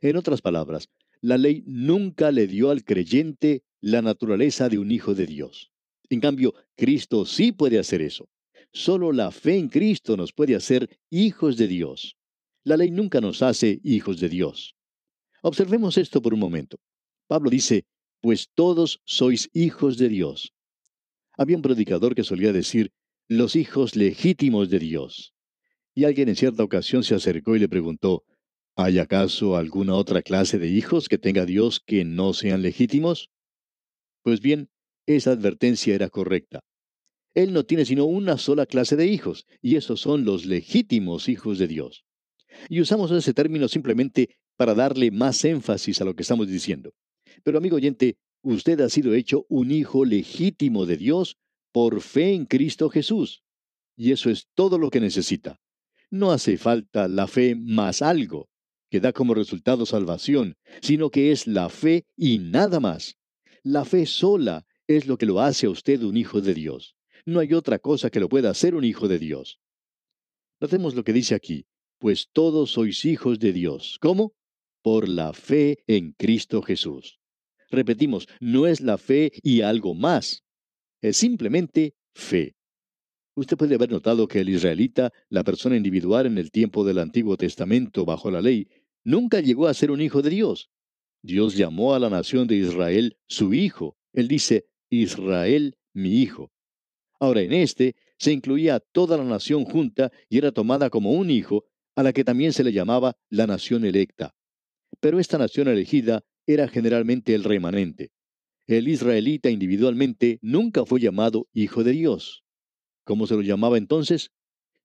En 0.00 0.16
otras 0.16 0.40
palabras, 0.40 0.88
la 1.21 1.38
ley 1.38 1.62
nunca 1.66 2.30
le 2.30 2.47
dio 2.47 2.71
al 2.71 2.85
creyente 2.85 3.62
la 3.80 4.02
naturaleza 4.02 4.68
de 4.68 4.78
un 4.78 4.90
hijo 4.90 5.14
de 5.14 5.26
Dios. 5.26 5.73
En 6.11 6.21
cambio, 6.21 6.54
Cristo 6.76 7.25
sí 7.25 7.52
puede 7.52 7.78
hacer 7.78 8.02
eso. 8.02 8.28
Solo 8.73 9.12
la 9.12 9.30
fe 9.30 9.56
en 9.56 9.68
Cristo 9.68 10.16
nos 10.16 10.32
puede 10.32 10.54
hacer 10.54 10.88
hijos 11.11 11.56
de 11.56 11.68
Dios. 11.68 12.16
La 12.64 12.76
ley 12.76 12.90
nunca 12.90 13.21
nos 13.21 13.42
hace 13.42 13.80
hijos 13.82 14.21
de 14.21 14.28
Dios. 14.28 14.75
Observemos 15.42 15.99
esto 15.99 16.23
por 16.23 16.35
un 16.35 16.40
momento. 16.40 16.78
Pablo 17.26 17.50
dice, 17.50 17.85
pues 18.21 18.49
todos 18.54 19.00
sois 19.04 19.50
hijos 19.52 19.99
de 19.99 20.09
Dios. 20.09 20.52
Había 21.36 21.56
un 21.56 21.62
predicador 21.62 22.14
que 22.14 22.24
solía 22.24 22.52
decir, 22.52 22.92
los 23.28 23.56
hijos 23.56 23.96
legítimos 23.96 24.70
de 24.70 24.78
Dios. 24.78 25.34
Y 25.94 26.04
alguien 26.04 26.28
en 26.28 26.36
cierta 26.36 26.64
ocasión 26.64 27.04
se 27.04 27.14
acercó 27.14 27.56
y 27.56 27.58
le 27.58 27.68
preguntó, 27.68 28.24
¿Hay 28.74 28.98
acaso 28.98 29.56
alguna 29.56 29.94
otra 29.94 30.22
clase 30.22 30.58
de 30.58 30.68
hijos 30.68 31.08
que 31.08 31.18
tenga 31.18 31.44
Dios 31.44 31.80
que 31.84 32.06
no 32.06 32.32
sean 32.32 32.62
legítimos? 32.62 33.28
Pues 34.22 34.40
bien, 34.40 34.70
esa 35.06 35.32
advertencia 35.32 35.94
era 35.94 36.08
correcta. 36.08 36.60
Él 37.34 37.52
no 37.52 37.64
tiene 37.64 37.84
sino 37.84 38.04
una 38.04 38.38
sola 38.38 38.64
clase 38.64 38.96
de 38.96 39.06
hijos, 39.06 39.46
y 39.60 39.76
esos 39.76 40.00
son 40.00 40.24
los 40.24 40.46
legítimos 40.46 41.28
hijos 41.28 41.58
de 41.58 41.66
Dios. 41.66 42.04
Y 42.68 42.80
usamos 42.80 43.10
ese 43.10 43.34
término 43.34 43.68
simplemente 43.68 44.36
para 44.56 44.74
darle 44.74 45.10
más 45.10 45.44
énfasis 45.44 46.00
a 46.00 46.04
lo 46.04 46.14
que 46.14 46.22
estamos 46.22 46.48
diciendo. 46.48 46.92
Pero 47.42 47.58
amigo 47.58 47.76
oyente, 47.76 48.16
usted 48.42 48.80
ha 48.80 48.88
sido 48.88 49.14
hecho 49.14 49.46
un 49.49 49.70
hijo 49.70 50.04
legítimo 50.04 50.87
de 50.87 50.96
Dios 50.96 51.37
por 51.72 52.00
fe 52.00 52.34
en 52.34 52.46
Cristo 52.46 52.90
Jesús. 52.90 53.42
Y 53.96 54.12
eso 54.12 54.30
es 54.30 54.49
todo 54.54 54.78
lo 54.78 54.90
que 54.90 55.00
necesita. 55.00 55.61
No 56.11 56.30
hace 56.30 56.58
falta 56.58 57.08
la 57.08 57.26
fe 57.26 57.54
más 57.54 58.02
algo 58.02 58.49
que 58.90 59.00
da 59.00 59.14
como 59.14 59.32
resultado 59.32 59.87
salvación, 59.87 60.58
sino 60.82 61.08
que 61.08 61.32
es 61.32 61.46
la 61.46 61.70
fe 61.70 62.04
y 62.14 62.38
nada 62.38 62.78
más. 62.78 63.16
La 63.62 63.87
fe 63.87 64.04
sola 64.04 64.66
es 64.87 65.06
lo 65.06 65.16
que 65.16 65.25
lo 65.25 65.40
hace 65.40 65.64
a 65.64 65.70
usted 65.70 66.02
un 66.02 66.18
hijo 66.18 66.42
de 66.42 66.52
Dios. 66.52 66.94
No 67.25 67.40
hay 67.40 67.54
otra 67.54 67.78
cosa 67.78 68.11
que 68.11 68.20
lo 68.20 68.28
pueda 68.28 68.50
hacer 68.50 68.75
un 68.75 68.84
hijo 68.84 69.08
de 69.08 69.18
Dios. 69.18 69.61
Notemos 70.61 70.94
lo 70.94 71.04
que 71.04 71.14
dice 71.14 71.34
aquí, 71.34 71.64
pues 71.99 72.28
todos 72.32 72.72
sois 72.72 73.06
hijos 73.06 73.38
de 73.38 73.54
Dios. 73.54 73.96
¿Cómo? 74.00 74.34
Por 74.82 75.08
la 75.08 75.32
fe 75.32 75.82
en 75.87 76.12
Cristo 76.12 76.61
Jesús. 76.61 77.21
Repetimos, 77.72 78.28
no 78.38 78.66
es 78.66 78.82
la 78.82 78.98
fe 78.98 79.32
y 79.42 79.62
algo 79.62 79.94
más. 79.94 80.44
Es 81.00 81.16
simplemente 81.16 81.94
fe. 82.14 82.54
Usted 83.34 83.56
puede 83.56 83.76
haber 83.76 83.90
notado 83.90 84.28
que 84.28 84.40
el 84.40 84.50
israelita, 84.50 85.10
la 85.30 85.42
persona 85.42 85.74
individual 85.74 86.26
en 86.26 86.36
el 86.36 86.50
tiempo 86.50 86.84
del 86.84 86.98
Antiguo 86.98 87.38
Testamento 87.38 88.04
bajo 88.04 88.30
la 88.30 88.42
ley, 88.42 88.68
nunca 89.04 89.40
llegó 89.40 89.68
a 89.68 89.74
ser 89.74 89.90
un 89.90 90.02
hijo 90.02 90.20
de 90.20 90.28
Dios. 90.28 90.70
Dios 91.22 91.56
llamó 91.56 91.94
a 91.94 91.98
la 91.98 92.10
nación 92.10 92.46
de 92.46 92.56
Israel 92.56 93.16
su 93.26 93.54
hijo. 93.54 93.96
Él 94.12 94.28
dice, 94.28 94.66
Israel, 94.90 95.78
mi 95.94 96.20
hijo. 96.20 96.52
Ahora 97.18 97.40
en 97.40 97.54
este 97.54 97.96
se 98.18 98.32
incluía 98.32 98.80
toda 98.80 99.16
la 99.16 99.24
nación 99.24 99.64
junta 99.64 100.12
y 100.28 100.36
era 100.36 100.52
tomada 100.52 100.90
como 100.90 101.12
un 101.12 101.30
hijo, 101.30 101.64
a 101.96 102.02
la 102.02 102.12
que 102.12 102.24
también 102.24 102.52
se 102.52 102.64
le 102.64 102.72
llamaba 102.72 103.16
la 103.30 103.46
nación 103.46 103.86
electa. 103.86 104.34
Pero 105.00 105.18
esta 105.18 105.38
nación 105.38 105.68
elegida 105.68 106.22
era 106.46 106.68
generalmente 106.68 107.34
el 107.34 107.44
remanente. 107.44 108.11
El 108.66 108.88
israelita 108.88 109.50
individualmente 109.50 110.38
nunca 110.40 110.84
fue 110.84 111.00
llamado 111.00 111.49
hijo 111.52 111.84
de 111.84 111.92
Dios. 111.92 112.44
¿Cómo 113.04 113.26
se 113.26 113.34
lo 113.34 113.42
llamaba 113.42 113.78
entonces? 113.78 114.30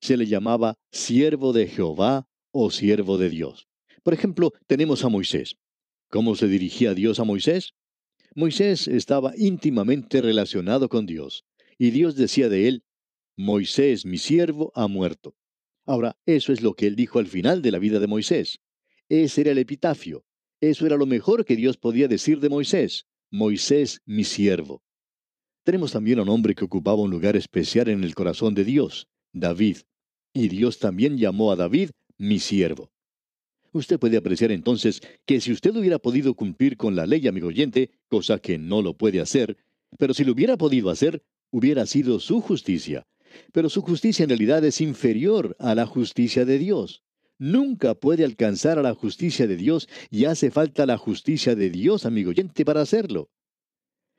Se 0.01 0.17
le 0.17 0.25
llamaba 0.25 0.77
siervo 0.91 1.53
de 1.53 1.67
Jehová 1.67 2.27
o 2.51 2.71
siervo 2.71 3.17
de 3.17 3.29
Dios. 3.29 3.67
Por 4.03 4.13
ejemplo, 4.13 4.51
tenemos 4.67 5.03
a 5.03 5.09
Moisés. 5.09 5.57
¿Cómo 6.09 6.35
se 6.35 6.47
dirigía 6.47 6.93
Dios 6.93 7.19
a 7.19 7.23
Moisés? 7.23 7.73
Moisés 8.35 8.87
estaba 8.87 9.33
íntimamente 9.35 10.21
relacionado 10.21 10.89
con 10.89 11.05
Dios, 11.05 11.43
y 11.77 11.89
Dios 11.89 12.15
decía 12.15 12.49
de 12.49 12.67
él, 12.67 12.83
Moisés, 13.35 14.05
mi 14.05 14.17
siervo, 14.17 14.71
ha 14.75 14.87
muerto. 14.87 15.35
Ahora, 15.85 16.17
eso 16.25 16.53
es 16.53 16.61
lo 16.61 16.73
que 16.73 16.87
él 16.87 16.95
dijo 16.95 17.19
al 17.19 17.27
final 17.27 17.61
de 17.61 17.71
la 17.71 17.79
vida 17.79 17.99
de 17.99 18.07
Moisés. 18.07 18.59
Ese 19.09 19.41
era 19.41 19.51
el 19.51 19.57
epitafio. 19.57 20.25
Eso 20.59 20.85
era 20.85 20.97
lo 20.97 21.05
mejor 21.05 21.45
que 21.45 21.55
Dios 21.55 21.77
podía 21.77 22.07
decir 22.07 22.39
de 22.39 22.49
Moisés. 22.49 23.05
Moisés, 23.29 24.01
mi 24.05 24.23
siervo. 24.23 24.81
Tenemos 25.63 25.91
también 25.91 26.19
a 26.19 26.23
un 26.23 26.29
hombre 26.29 26.55
que 26.55 26.65
ocupaba 26.65 27.01
un 27.01 27.11
lugar 27.11 27.35
especial 27.35 27.89
en 27.89 28.03
el 28.03 28.15
corazón 28.15 28.55
de 28.55 28.63
Dios, 28.63 29.07
David. 29.33 29.77
Y 30.33 30.47
Dios 30.47 30.79
también 30.79 31.17
llamó 31.17 31.51
a 31.51 31.55
David 31.55 31.91
mi 32.17 32.39
siervo. 32.39 32.89
Usted 33.71 33.99
puede 33.99 34.17
apreciar 34.17 34.51
entonces 34.51 35.01
que 35.25 35.41
si 35.41 35.51
usted 35.51 35.75
hubiera 35.75 35.99
podido 35.99 36.33
cumplir 36.33 36.77
con 36.77 36.95
la 36.95 37.05
ley, 37.05 37.27
amigo 37.27 37.49
oyente, 37.49 37.91
cosa 38.07 38.39
que 38.39 38.57
no 38.57 38.81
lo 38.81 38.95
puede 38.97 39.19
hacer, 39.19 39.57
pero 39.99 40.13
si 40.13 40.23
lo 40.23 40.31
hubiera 40.31 40.57
podido 40.57 40.89
hacer, 40.89 41.21
hubiera 41.51 41.85
sido 41.85 42.19
su 42.19 42.41
justicia. 42.41 43.05
Pero 43.51 43.69
su 43.69 43.81
justicia 43.81 44.23
en 44.23 44.29
realidad 44.29 44.63
es 44.65 44.81
inferior 44.81 45.55
a 45.59 45.75
la 45.75 45.85
justicia 45.85 46.45
de 46.45 46.57
Dios. 46.57 47.03
Nunca 47.39 47.93
puede 47.93 48.23
alcanzar 48.23 48.79
a 48.79 48.81
la 48.81 48.95
justicia 48.95 49.45
de 49.45 49.57
Dios 49.57 49.87
y 50.09 50.25
hace 50.25 50.49
falta 50.49 50.85
la 50.85 50.97
justicia 50.97 51.55
de 51.55 51.69
Dios, 51.69 52.05
amigo 52.05 52.31
oyente, 52.31 52.65
para 52.65 52.81
hacerlo. 52.81 53.29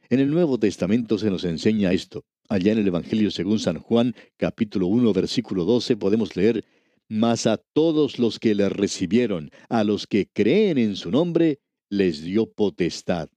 En 0.09 0.21
el 0.21 0.31
Nuevo 0.31 0.59
Testamento 0.59 1.19
se 1.19 1.31
nos 1.31 1.45
enseña 1.45 1.93
esto. 1.93 2.25
Allá 2.49 2.73
en 2.73 2.79
el 2.79 2.87
Evangelio 2.87 3.31
según 3.31 3.59
San 3.59 3.79
Juan, 3.79 4.15
capítulo 4.37 4.87
1, 4.87 5.13
versículo 5.13 5.65
12, 5.65 5.97
podemos 5.97 6.37
leer, 6.37 6.65
mas 7.09 7.47
a 7.47 7.57
todos 7.57 8.19
los 8.19 8.39
que 8.39 8.55
le 8.55 8.69
recibieron, 8.69 9.51
a 9.69 9.85
los 9.85 10.07
que 10.07 10.29
creen 10.33 10.79
en 10.79 10.97
su 10.97 11.11
nombre, 11.11 11.59
les 11.91 12.23
dio 12.23 12.51
potestad. 12.51 13.29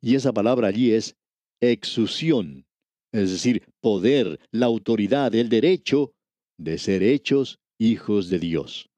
Y 0.00 0.14
esa 0.14 0.32
palabra 0.32 0.68
allí 0.68 0.92
es 0.92 1.16
exusión, 1.60 2.66
es 3.12 3.32
decir, 3.32 3.64
poder, 3.80 4.38
la 4.52 4.66
autoridad, 4.66 5.34
el 5.34 5.48
derecho 5.48 6.14
de 6.56 6.78
ser 6.78 7.02
hechos 7.02 7.58
hijos 7.78 8.30
de 8.30 8.38
Dios. 8.38 8.88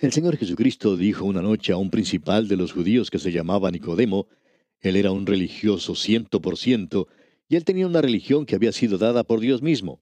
El 0.00 0.12
Señor 0.12 0.36
Jesucristo 0.36 0.96
dijo 0.96 1.24
una 1.24 1.42
noche 1.42 1.72
a 1.72 1.76
un 1.76 1.90
principal 1.90 2.46
de 2.46 2.56
los 2.56 2.70
judíos 2.70 3.10
que 3.10 3.18
se 3.18 3.32
llamaba 3.32 3.72
Nicodemo, 3.72 4.28
él 4.80 4.94
era 4.94 5.10
un 5.10 5.26
religioso 5.26 5.96
ciento 5.96 6.40
por 6.40 6.56
ciento, 6.56 7.08
y 7.48 7.56
él 7.56 7.64
tenía 7.64 7.88
una 7.88 8.00
religión 8.00 8.46
que 8.46 8.54
había 8.54 8.70
sido 8.70 8.96
dada 8.96 9.24
por 9.24 9.40
Dios 9.40 9.60
mismo. 9.60 10.00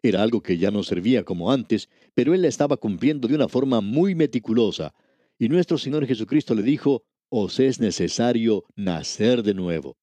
Era 0.00 0.22
algo 0.22 0.44
que 0.44 0.58
ya 0.58 0.70
no 0.70 0.84
servía 0.84 1.24
como 1.24 1.50
antes, 1.50 1.88
pero 2.14 2.34
él 2.34 2.42
la 2.42 2.46
estaba 2.46 2.76
cumpliendo 2.76 3.26
de 3.26 3.34
una 3.34 3.48
forma 3.48 3.80
muy 3.80 4.14
meticulosa. 4.14 4.94
Y 5.40 5.48
nuestro 5.48 5.76
Señor 5.76 6.06
Jesucristo 6.06 6.54
le 6.54 6.62
dijo, 6.62 7.02
os 7.28 7.58
es 7.58 7.80
necesario 7.80 8.64
nacer 8.76 9.42
de 9.42 9.54
nuevo. 9.54 9.96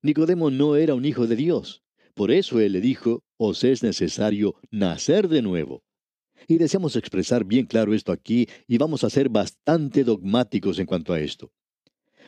Nicodemo 0.00 0.50
no 0.50 0.76
era 0.76 0.94
un 0.94 1.04
hijo 1.04 1.26
de 1.26 1.36
Dios. 1.36 1.82
Por 2.14 2.30
eso 2.30 2.58
él 2.58 2.72
le 2.72 2.80
dijo, 2.80 3.22
os 3.36 3.64
es 3.64 3.82
necesario 3.82 4.54
nacer 4.70 5.28
de 5.28 5.42
nuevo. 5.42 5.82
Y 6.48 6.58
deseamos 6.58 6.96
expresar 6.96 7.44
bien 7.44 7.66
claro 7.66 7.94
esto 7.94 8.12
aquí 8.12 8.48
y 8.66 8.78
vamos 8.78 9.04
a 9.04 9.10
ser 9.10 9.28
bastante 9.28 10.04
dogmáticos 10.04 10.78
en 10.78 10.86
cuanto 10.86 11.12
a 11.12 11.20
esto 11.20 11.50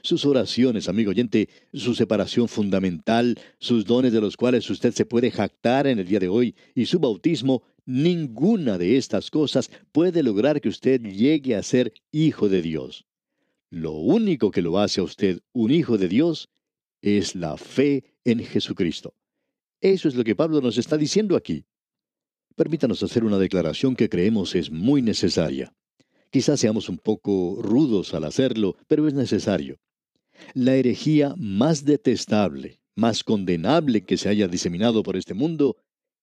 sus 0.03 0.25
oraciones, 0.25 0.89
amigo 0.89 1.11
oyente, 1.11 1.49
su 1.73 1.95
separación 1.95 2.49
fundamental, 2.49 3.39
sus 3.59 3.85
dones 3.85 4.13
de 4.13 4.21
los 4.21 4.37
cuales 4.37 4.69
usted 4.71 4.93
se 4.93 5.07
puede 5.07 5.31
jactar 5.31 5.87
en 5.87 5.99
el 5.99 6.07
día 6.07 6.21
de 6.21 6.29
hoy 6.29 6.55
y 6.75 6.87
su 6.87 6.99
bautismo, 6.99 7.63
ninguna 7.85 8.79
de 8.79 8.97
estas 8.97 9.31
cosas 9.31 9.71
puede 9.93 10.23
lograr 10.23 10.61
que 10.61 10.69
usted 10.69 11.01
llegue 11.03 11.57
a 11.57 11.63
ser 11.63 11.93
hijo 12.13 12.49
de 12.49 12.63
Dios. 12.63 13.07
Lo 13.71 13.93
único 13.93 14.51
que 14.51 14.63
lo 14.63 14.79
hace 14.79 15.01
a 15.01 15.05
usted 15.05 15.41
un 15.53 15.71
hijo 15.71 15.99
de 15.99 16.09
Dios 16.09 16.49
es 17.03 17.35
la 17.35 17.57
fe 17.57 18.05
en 18.25 18.41
Jesucristo. 18.45 19.15
Eso 19.81 20.09
es 20.09 20.15
lo 20.15 20.25
que 20.25 20.35
Pablo 20.35 20.61
nos 20.61 20.79
está 20.79 20.97
diciendo 20.97 21.37
aquí. 21.37 21.65
Permítanos 22.59 23.05
hacer 23.05 23.23
una 23.23 23.39
declaración 23.39 23.95
que 23.95 24.09
creemos 24.09 24.57
es 24.57 24.73
muy 24.73 25.01
necesaria. 25.01 25.73
Quizás 26.33 26.59
seamos 26.59 26.89
un 26.89 26.99
poco 26.99 27.57
rudos 27.63 28.15
al 28.15 28.25
hacerlo, 28.25 28.77
pero 28.89 29.07
es 29.07 29.15
necesario. 29.15 29.79
La 30.55 30.75
herejía 30.75 31.37
más 31.39 31.85
detestable, 31.85 32.81
más 32.97 33.23
condenable 33.23 34.05
que 34.05 34.17
se 34.17 34.29
haya 34.29 34.49
diseminado 34.49 35.05
por 35.05 35.17
este 35.17 35.35
mundo 35.35 35.77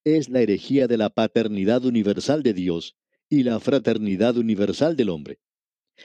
es 0.03 0.27
la 0.27 0.41
herejía 0.41 0.87
de 0.87 0.97
la 0.97 1.09
paternidad 1.09 1.85
universal 1.85 2.43
de 2.43 2.53
Dios 2.53 2.97
y 3.29 3.43
la 3.43 3.61
fraternidad 3.61 4.35
universal 4.35 4.97
del 4.97 5.11
hombre. 5.11 5.39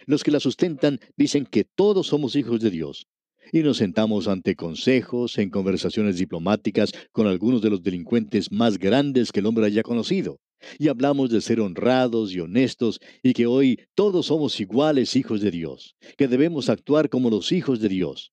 Los 0.06 0.22
que 0.22 0.30
la 0.30 0.38
sustentan 0.38 1.00
dicen 1.16 1.44
que 1.44 1.64
todos 1.64 2.06
somos 2.06 2.36
hijos 2.36 2.60
de 2.60 2.70
Dios, 2.70 3.08
y 3.52 3.62
nos 3.62 3.78
sentamos 3.78 4.28
ante 4.28 4.56
consejos, 4.56 5.38
en 5.38 5.50
conversaciones 5.50 6.16
diplomáticas 6.16 6.92
con 7.12 7.26
algunos 7.26 7.62
de 7.62 7.70
los 7.70 7.82
delincuentes 7.82 8.50
más 8.52 8.78
grandes 8.78 9.32
que 9.32 9.40
el 9.40 9.46
hombre 9.46 9.66
haya 9.66 9.82
conocido, 9.82 10.38
y 10.78 10.88
hablamos 10.88 11.30
de 11.30 11.40
ser 11.40 11.60
honrados 11.60 12.32
y 12.32 12.40
honestos 12.40 13.00
y 13.22 13.32
que 13.32 13.46
hoy 13.46 13.78
todos 13.94 14.26
somos 14.26 14.60
iguales 14.60 15.16
hijos 15.16 15.40
de 15.40 15.50
Dios, 15.50 15.96
que 16.16 16.28
debemos 16.28 16.68
actuar 16.68 17.08
como 17.08 17.30
los 17.30 17.52
hijos 17.52 17.80
de 17.80 17.88
Dios. 17.88 18.32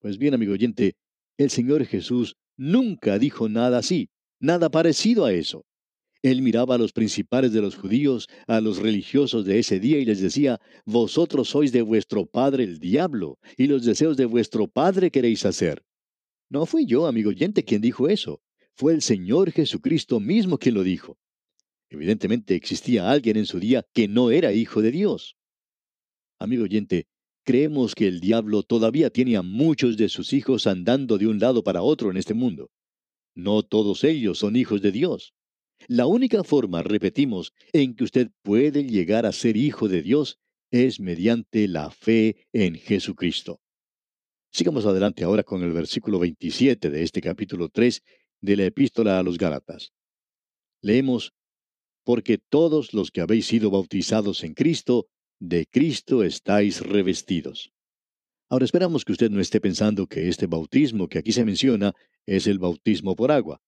Pues 0.00 0.18
bien, 0.18 0.34
amigo 0.34 0.52
oyente, 0.52 0.94
el 1.36 1.50
Señor 1.50 1.84
Jesús 1.86 2.36
nunca 2.56 3.18
dijo 3.18 3.48
nada 3.48 3.78
así, 3.78 4.08
nada 4.40 4.70
parecido 4.70 5.24
a 5.24 5.32
eso. 5.32 5.64
Él 6.22 6.42
miraba 6.42 6.74
a 6.74 6.78
los 6.78 6.92
principales 6.92 7.52
de 7.52 7.60
los 7.60 7.76
judíos, 7.76 8.28
a 8.46 8.60
los 8.60 8.78
religiosos 8.78 9.44
de 9.44 9.60
ese 9.60 9.78
día 9.78 9.98
y 9.98 10.04
les 10.04 10.20
decía, 10.20 10.60
Vosotros 10.84 11.48
sois 11.50 11.70
de 11.70 11.82
vuestro 11.82 12.26
padre 12.26 12.64
el 12.64 12.80
diablo, 12.80 13.38
y 13.56 13.68
los 13.68 13.84
deseos 13.84 14.16
de 14.16 14.24
vuestro 14.24 14.66
padre 14.66 15.10
queréis 15.10 15.46
hacer. 15.46 15.84
No 16.50 16.66
fui 16.66 16.86
yo, 16.86 17.06
amigo 17.06 17.30
oyente, 17.30 17.62
quien 17.64 17.80
dijo 17.80 18.08
eso. 18.08 18.42
Fue 18.74 18.94
el 18.94 19.02
Señor 19.02 19.52
Jesucristo 19.52 20.18
mismo 20.18 20.58
quien 20.58 20.74
lo 20.74 20.82
dijo. 20.82 21.18
Evidentemente 21.90 22.54
existía 22.54 23.10
alguien 23.10 23.36
en 23.36 23.46
su 23.46 23.60
día 23.60 23.86
que 23.92 24.08
no 24.08 24.30
era 24.30 24.52
hijo 24.52 24.82
de 24.82 24.90
Dios. 24.90 25.36
Amigo 26.38 26.64
oyente, 26.64 27.06
creemos 27.44 27.94
que 27.94 28.08
el 28.08 28.20
diablo 28.20 28.62
todavía 28.62 29.10
tiene 29.10 29.36
a 29.36 29.42
muchos 29.42 29.96
de 29.96 30.08
sus 30.08 30.32
hijos 30.32 30.66
andando 30.66 31.16
de 31.16 31.26
un 31.26 31.38
lado 31.38 31.62
para 31.62 31.82
otro 31.82 32.10
en 32.10 32.16
este 32.16 32.34
mundo. 32.34 32.70
No 33.34 33.62
todos 33.62 34.04
ellos 34.04 34.38
son 34.38 34.56
hijos 34.56 34.82
de 34.82 34.92
Dios. 34.92 35.32
La 35.86 36.06
única 36.06 36.44
forma, 36.44 36.82
repetimos, 36.82 37.52
en 37.72 37.94
que 37.94 38.04
usted 38.04 38.30
puede 38.42 38.84
llegar 38.84 39.24
a 39.26 39.32
ser 39.32 39.56
hijo 39.56 39.88
de 39.88 40.02
Dios 40.02 40.38
es 40.70 41.00
mediante 41.00 41.68
la 41.68 41.90
fe 41.90 42.46
en 42.52 42.74
Jesucristo. 42.74 43.60
Sigamos 44.50 44.86
adelante 44.86 45.24
ahora 45.24 45.42
con 45.42 45.62
el 45.62 45.72
versículo 45.72 46.18
27 46.18 46.90
de 46.90 47.02
este 47.02 47.20
capítulo 47.20 47.68
3 47.68 48.02
de 48.40 48.56
la 48.56 48.64
epístola 48.64 49.18
a 49.18 49.22
los 49.22 49.38
Gálatas. 49.38 49.92
Leemos, 50.82 51.32
Porque 52.04 52.38
todos 52.38 52.94
los 52.94 53.10
que 53.10 53.20
habéis 53.20 53.46
sido 53.46 53.70
bautizados 53.70 54.42
en 54.42 54.54
Cristo, 54.54 55.08
de 55.38 55.66
Cristo 55.66 56.24
estáis 56.24 56.80
revestidos. 56.80 57.70
Ahora 58.48 58.64
esperamos 58.64 59.04
que 59.04 59.12
usted 59.12 59.30
no 59.30 59.40
esté 59.40 59.60
pensando 59.60 60.06
que 60.06 60.28
este 60.28 60.46
bautismo 60.46 61.08
que 61.08 61.18
aquí 61.18 61.32
se 61.32 61.44
menciona 61.44 61.94
es 62.26 62.46
el 62.46 62.58
bautismo 62.58 63.14
por 63.14 63.30
agua. 63.30 63.60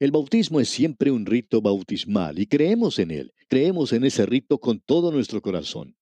El 0.00 0.12
bautismo 0.12 0.60
es 0.60 0.68
siempre 0.68 1.10
un 1.10 1.26
rito 1.26 1.60
bautismal 1.60 2.38
y 2.38 2.46
creemos 2.46 3.00
en 3.00 3.10
él, 3.10 3.32
creemos 3.48 3.92
en 3.92 4.04
ese 4.04 4.26
rito 4.26 4.58
con 4.58 4.78
todo 4.78 5.10
nuestro 5.10 5.42
corazón. 5.42 5.96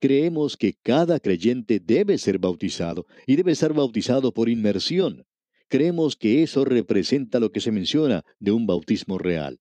Creemos 0.00 0.56
que 0.56 0.72
cada 0.82 1.20
creyente 1.20 1.78
debe 1.78 2.16
ser 2.16 2.38
bautizado 2.38 3.06
y 3.26 3.36
debe 3.36 3.54
ser 3.54 3.74
bautizado 3.74 4.32
por 4.32 4.48
inmersión. 4.48 5.26
Creemos 5.68 6.16
que 6.16 6.42
eso 6.42 6.64
representa 6.64 7.40
lo 7.40 7.52
que 7.52 7.60
se 7.60 7.72
menciona 7.72 8.24
de 8.40 8.52
un 8.52 8.66
bautismo 8.66 9.18
real. 9.18 9.60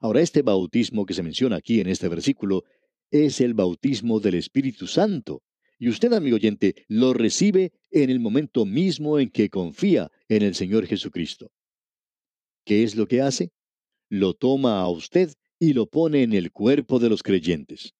Ahora, 0.00 0.20
este 0.20 0.42
bautismo 0.42 1.04
que 1.04 1.14
se 1.14 1.24
menciona 1.24 1.56
aquí 1.56 1.80
en 1.80 1.88
este 1.88 2.08
versículo 2.08 2.62
es 3.10 3.40
el 3.40 3.54
bautismo 3.54 4.20
del 4.20 4.36
Espíritu 4.36 4.86
Santo. 4.86 5.42
Y 5.80 5.88
usted, 5.88 6.12
amigo 6.12 6.36
oyente, 6.36 6.86
lo 6.86 7.12
recibe 7.12 7.72
en 7.90 8.08
el 8.10 8.20
momento 8.20 8.64
mismo 8.64 9.18
en 9.18 9.30
que 9.30 9.50
confía 9.50 10.12
en 10.28 10.42
el 10.42 10.54
Señor 10.54 10.86
Jesucristo. 10.86 11.50
¿Qué 12.66 12.82
es 12.82 12.96
lo 12.96 13.06
que 13.06 13.20
hace? 13.20 13.52
Lo 14.10 14.34
toma 14.34 14.80
a 14.80 14.88
usted 14.88 15.32
y 15.60 15.72
lo 15.72 15.86
pone 15.86 16.24
en 16.24 16.32
el 16.32 16.50
cuerpo 16.50 16.98
de 16.98 17.08
los 17.08 17.22
creyentes. 17.22 17.94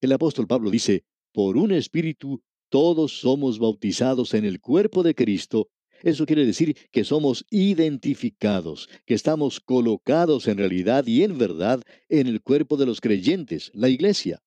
El 0.00 0.12
apóstol 0.12 0.48
Pablo 0.48 0.70
dice, 0.70 1.04
por 1.32 1.56
un 1.56 1.70
espíritu 1.70 2.42
todos 2.68 3.20
somos 3.20 3.60
bautizados 3.60 4.34
en 4.34 4.44
el 4.44 4.60
cuerpo 4.60 5.04
de 5.04 5.14
Cristo. 5.14 5.68
Eso 6.02 6.26
quiere 6.26 6.44
decir 6.44 6.76
que 6.90 7.04
somos 7.04 7.46
identificados, 7.48 8.88
que 9.06 9.14
estamos 9.14 9.60
colocados 9.60 10.48
en 10.48 10.58
realidad 10.58 11.06
y 11.06 11.22
en 11.22 11.38
verdad 11.38 11.80
en 12.08 12.26
el 12.26 12.42
cuerpo 12.42 12.76
de 12.76 12.86
los 12.86 13.00
creyentes, 13.00 13.70
la 13.72 13.88
iglesia. 13.88 14.42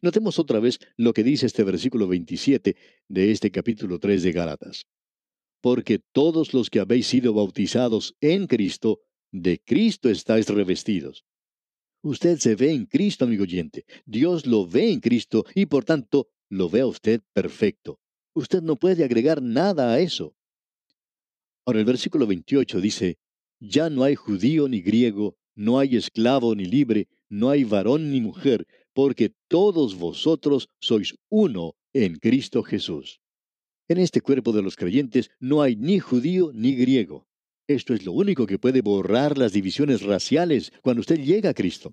Notemos 0.00 0.38
otra 0.38 0.60
vez 0.60 0.78
lo 0.96 1.12
que 1.12 1.24
dice 1.24 1.46
este 1.46 1.64
versículo 1.64 2.06
27 2.06 2.76
de 3.08 3.30
este 3.32 3.50
capítulo 3.50 3.98
3 3.98 4.22
de 4.22 4.30
Gálatas 4.30 4.86
porque 5.62 6.00
todos 6.12 6.52
los 6.52 6.68
que 6.68 6.80
habéis 6.80 7.06
sido 7.06 7.32
bautizados 7.32 8.14
en 8.20 8.46
Cristo, 8.46 9.00
de 9.30 9.58
Cristo 9.64 10.10
estáis 10.10 10.48
revestidos. 10.48 11.24
Usted 12.02 12.38
se 12.38 12.56
ve 12.56 12.72
en 12.72 12.84
Cristo, 12.84 13.24
amigo 13.24 13.44
oyente. 13.44 13.86
Dios 14.04 14.44
lo 14.44 14.66
ve 14.66 14.92
en 14.92 15.00
Cristo 15.00 15.46
y 15.54 15.66
por 15.66 15.84
tanto 15.84 16.28
lo 16.50 16.68
ve 16.68 16.80
a 16.80 16.86
usted 16.86 17.22
perfecto. 17.32 18.00
Usted 18.34 18.60
no 18.60 18.76
puede 18.76 19.04
agregar 19.04 19.40
nada 19.40 19.92
a 19.92 20.00
eso. 20.00 20.34
Ahora 21.64 21.78
el 21.78 21.84
versículo 21.84 22.26
28 22.26 22.80
dice, 22.80 23.18
Ya 23.60 23.88
no 23.88 24.02
hay 24.02 24.16
judío 24.16 24.68
ni 24.68 24.82
griego, 24.82 25.36
no 25.54 25.78
hay 25.78 25.94
esclavo 25.94 26.56
ni 26.56 26.64
libre, 26.64 27.08
no 27.28 27.50
hay 27.50 27.62
varón 27.62 28.10
ni 28.10 28.20
mujer, 28.20 28.66
porque 28.92 29.32
todos 29.48 29.96
vosotros 29.96 30.68
sois 30.80 31.14
uno 31.30 31.76
en 31.92 32.16
Cristo 32.16 32.64
Jesús. 32.64 33.21
En 33.88 33.98
este 33.98 34.20
cuerpo 34.20 34.52
de 34.52 34.62
los 34.62 34.76
creyentes 34.76 35.30
no 35.40 35.62
hay 35.62 35.76
ni 35.76 35.98
judío 35.98 36.50
ni 36.54 36.74
griego. 36.74 37.26
Esto 37.66 37.94
es 37.94 38.04
lo 38.04 38.12
único 38.12 38.46
que 38.46 38.58
puede 38.58 38.80
borrar 38.80 39.38
las 39.38 39.52
divisiones 39.52 40.02
raciales 40.02 40.72
cuando 40.82 41.00
usted 41.00 41.18
llega 41.18 41.50
a 41.50 41.54
Cristo. 41.54 41.92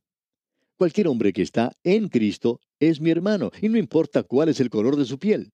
Cualquier 0.77 1.07
hombre 1.07 1.33
que 1.33 1.41
está 1.41 1.73
en 1.83 2.07
Cristo 2.07 2.61
es 2.79 3.01
mi 3.01 3.09
hermano, 3.09 3.51
y 3.61 3.69
no 3.69 3.77
importa 3.77 4.23
cuál 4.23 4.49
es 4.49 4.59
el 4.59 4.69
color 4.69 4.95
de 4.95 5.05
su 5.05 5.19
piel. 5.19 5.51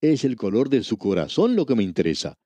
Es 0.00 0.24
el 0.24 0.36
color 0.36 0.68
de 0.68 0.82
su 0.82 0.98
corazón 0.98 1.56
lo 1.56 1.66
que 1.66 1.74
me 1.74 1.82
interesa. 1.82 2.36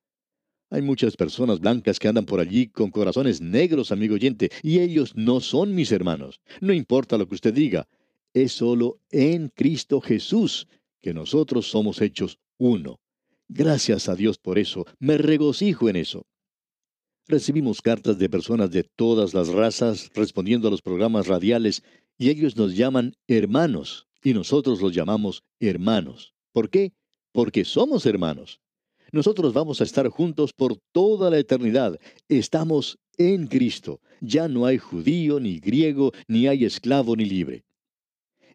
Hay 0.69 0.81
muchas 0.81 1.17
personas 1.17 1.59
blancas 1.59 1.99
que 1.99 2.07
andan 2.07 2.25
por 2.25 2.39
allí 2.39 2.67
con 2.67 2.91
corazones 2.91 3.41
negros, 3.41 3.91
amigo 3.91 4.15
oyente, 4.15 4.51
y 4.63 4.79
ellos 4.79 5.13
no 5.15 5.41
son 5.41 5.75
mis 5.75 5.91
hermanos. 5.91 6.39
No 6.61 6.73
importa 6.73 7.17
lo 7.17 7.27
que 7.27 7.35
usted 7.35 7.53
diga, 7.53 7.87
es 8.33 8.53
solo 8.53 8.99
en 9.09 9.49
Cristo 9.49 9.99
Jesús 9.99 10.67
que 11.01 11.13
nosotros 11.13 11.69
somos 11.69 12.01
hechos 12.01 12.39
uno. 12.57 12.99
Gracias 13.53 14.07
a 14.07 14.15
Dios 14.15 14.37
por 14.37 14.57
eso. 14.57 14.85
Me 14.97 15.17
regocijo 15.17 15.89
en 15.89 15.97
eso. 15.97 16.25
Recibimos 17.27 17.81
cartas 17.81 18.17
de 18.17 18.29
personas 18.29 18.71
de 18.71 18.83
todas 18.83 19.33
las 19.33 19.49
razas 19.49 20.09
respondiendo 20.15 20.69
a 20.69 20.71
los 20.71 20.81
programas 20.81 21.27
radiales 21.27 21.83
y 22.17 22.29
ellos 22.29 22.55
nos 22.55 22.77
llaman 22.77 23.13
hermanos 23.27 24.07
y 24.23 24.33
nosotros 24.33 24.79
los 24.81 24.93
llamamos 24.93 25.43
hermanos. 25.59 26.33
¿Por 26.53 26.69
qué? 26.69 26.93
Porque 27.33 27.65
somos 27.65 28.05
hermanos. 28.05 28.61
Nosotros 29.11 29.51
vamos 29.51 29.81
a 29.81 29.83
estar 29.83 30.07
juntos 30.07 30.53
por 30.53 30.77
toda 30.93 31.29
la 31.29 31.37
eternidad. 31.37 31.99
Estamos 32.29 32.99
en 33.17 33.47
Cristo. 33.47 33.99
Ya 34.21 34.47
no 34.47 34.65
hay 34.65 34.77
judío 34.77 35.41
ni 35.41 35.59
griego, 35.59 36.13
ni 36.29 36.47
hay 36.47 36.63
esclavo 36.63 37.17
ni 37.17 37.25
libre. 37.25 37.65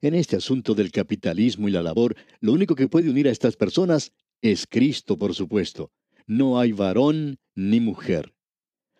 En 0.00 0.14
este 0.14 0.36
asunto 0.36 0.74
del 0.74 0.90
capitalismo 0.90 1.68
y 1.68 1.72
la 1.72 1.82
labor, 1.82 2.16
lo 2.40 2.54
único 2.54 2.74
que 2.74 2.88
puede 2.88 3.10
unir 3.10 3.28
a 3.28 3.32
estas 3.32 3.56
personas 3.56 4.12
es 4.42 4.66
Cristo, 4.66 5.18
por 5.18 5.34
supuesto. 5.34 5.90
No 6.26 6.58
hay 6.58 6.72
varón 6.72 7.38
ni 7.54 7.80
mujer. 7.80 8.34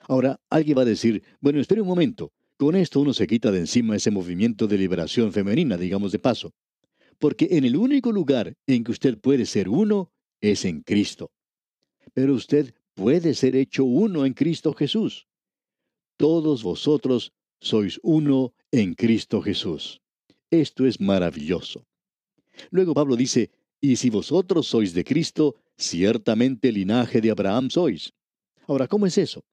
Ahora, 0.08 0.40
alguien 0.50 0.78
va 0.78 0.82
a 0.82 0.86
decir, 0.86 1.22
bueno, 1.40 1.60
espere 1.60 1.80
un 1.80 1.88
momento, 1.88 2.32
con 2.56 2.74
esto 2.74 3.00
uno 3.00 3.12
se 3.12 3.26
quita 3.26 3.50
de 3.50 3.58
encima 3.58 3.96
ese 3.96 4.10
movimiento 4.10 4.66
de 4.66 4.78
liberación 4.78 5.32
femenina, 5.32 5.76
digamos 5.76 6.12
de 6.12 6.18
paso. 6.18 6.54
Porque 7.18 7.48
en 7.50 7.64
el 7.64 7.76
único 7.76 8.12
lugar 8.12 8.56
en 8.66 8.84
que 8.84 8.92
usted 8.92 9.18
puede 9.18 9.46
ser 9.46 9.68
uno 9.68 10.10
es 10.40 10.64
en 10.64 10.82
Cristo. 10.82 11.32
Pero 12.14 12.34
usted 12.34 12.74
puede 12.94 13.34
ser 13.34 13.56
hecho 13.56 13.84
uno 13.84 14.24
en 14.24 14.32
Cristo 14.32 14.72
Jesús. 14.72 15.26
Todos 16.16 16.62
vosotros 16.62 17.32
sois 17.60 18.00
uno 18.02 18.54
en 18.70 18.94
Cristo 18.94 19.42
Jesús. 19.42 20.00
Esto 20.50 20.86
es 20.86 21.00
maravilloso. 21.00 21.86
Luego 22.70 22.94
Pablo 22.94 23.16
dice, 23.16 23.50
y 23.80 23.96
si 23.96 24.10
vosotros 24.10 24.66
sois 24.66 24.94
de 24.94 25.04
Cristo, 25.04 25.54
ciertamente 25.76 26.72
linaje 26.72 27.20
de 27.20 27.30
Abraham 27.30 27.70
sois. 27.70 28.12
Ahora, 28.66 28.88
¿cómo 28.88 29.06
es 29.06 29.18
eso? 29.18 29.44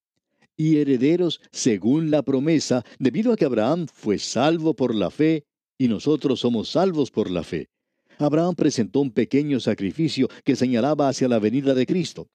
Y 0.56 0.78
herederos 0.78 1.42
según 1.52 2.12
la 2.12 2.22
promesa, 2.24 2.84
debido 3.00 3.34
a 3.34 3.36
que 3.36 3.46
Abraham 3.46 3.88
fue 3.92 4.18
salvo 4.18 4.76
por 4.76 4.96
la 4.96 5.10
fe, 5.10 5.46
y 5.78 5.88
nosotros 5.88 6.40
somos 6.40 6.70
salvos 6.70 7.12
por 7.12 7.30
la 7.30 7.44
fe. 7.44 7.70
Abraham 8.20 8.56
presentó 8.56 9.02
un 9.02 9.12
pequeño 9.12 9.60
sacrificio 9.60 10.30
que 10.44 10.56
señalaba 10.56 11.10
hacia 11.10 11.28
la 11.28 11.40
venida 11.40 11.74
de 11.74 11.86
Cristo. 11.86 12.30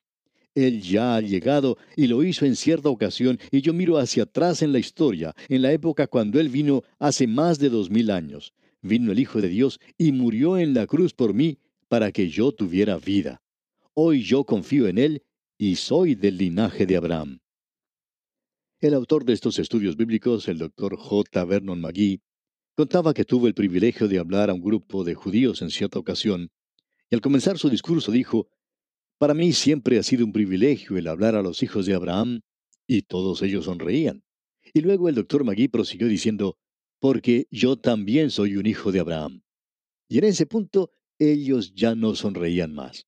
Él 0.55 0.83
ya 0.83 1.17
ha 1.17 1.21
llegado 1.21 1.79
y 1.97 2.09
lo 2.09 2.25
hizo 2.25 2.45
en 2.45 2.57
cierta 2.57 2.89
ocasión, 2.89 3.39
y 3.51 3.61
yo 3.61 3.73
miro 3.73 3.97
hacia 3.99 4.25
atrás 4.25 4.63
en 4.63 4.73
la 4.73 4.81
historia, 4.81 5.35
en 5.49 5.63
la 5.63 5.73
época 5.73 6.09
cuando 6.09 6.41
Él 6.41 6.49
vino 6.49 6.83
hace 6.99 7.27
más 7.27 7.59
de 7.59 7.71
dos 7.71 7.91
mil 7.91 8.11
años. 8.11 8.53
Vino 8.83 9.13
el 9.13 9.19
Hijo 9.19 9.41
de 9.41 9.49
Dios 9.49 9.81
y 9.97 10.13
murió 10.13 10.59
en 10.59 10.75
la 10.75 10.87
cruz 10.87 11.15
por 11.15 11.35
mí, 11.35 11.59
para 11.89 12.13
que 12.13 12.29
yo 12.29 12.53
tuviera 12.53 12.99
vida. 12.99 13.43
Hoy 13.95 14.23
yo 14.23 14.45
confío 14.45 14.87
en 14.89 14.99
Él 14.99 15.23
y 15.57 15.77
soy 15.77 16.15
del 16.15 16.37
linaje 16.37 16.87
de 16.87 16.97
Abraham. 16.97 17.41
El 18.81 18.95
autor 18.95 19.25
de 19.25 19.33
estos 19.33 19.59
estudios 19.59 19.97
bíblicos, 19.97 20.47
el 20.47 20.59
doctor 20.59 20.97
J. 20.97 21.45
Vernon 21.45 21.81
McGee, 21.81 22.21
contaba 22.77 23.13
que 23.13 23.25
tuvo 23.25 23.49
el 23.49 23.55
privilegio 23.55 24.07
de 24.07 24.21
hablar 24.21 24.51
a 24.51 24.55
un 24.55 24.61
grupo 24.61 25.03
de 25.03 25.15
judíos 25.15 25.63
en 25.63 25.71
cierta 25.71 25.99
ocasión, 25.99 26.51
y 27.11 27.17
al 27.17 27.21
comenzar 27.21 27.59
su 27.59 27.71
discurso 27.71 28.13
dijo, 28.13 28.49
Para 29.19 29.35
mí 29.35 29.53
siempre 29.53 29.99
ha 29.99 30.05
sido 30.05 30.25
un 30.25 30.33
privilegio 30.33 30.97
el 30.97 31.09
hablar 31.09 31.35
a 31.35 31.43
los 31.43 31.63
hijos 31.65 31.87
de 31.87 31.95
Abraham, 31.95 32.43
y 32.87 33.03
todos 33.03 33.43
ellos 33.43 33.65
sonreían. 33.65 34.23
Y 34.73 34.83
luego 34.83 35.09
el 35.09 35.17
doctor 35.17 35.43
McGee 35.43 35.69
prosiguió 35.69 36.07
diciendo, 36.07 36.57
Porque 37.01 37.49
yo 37.51 37.77
también 37.77 38.31
soy 38.31 38.57
un 38.57 38.67
hijo 38.67 38.93
de 38.93 39.01
Abraham. 39.01 39.43
Y 40.09 40.19
en 40.19 40.25
ese 40.25 40.47
punto 40.47 40.93
ellos 41.19 41.75
ya 41.75 41.95
no 41.95 42.15
sonreían 42.15 42.75
más. 42.75 43.07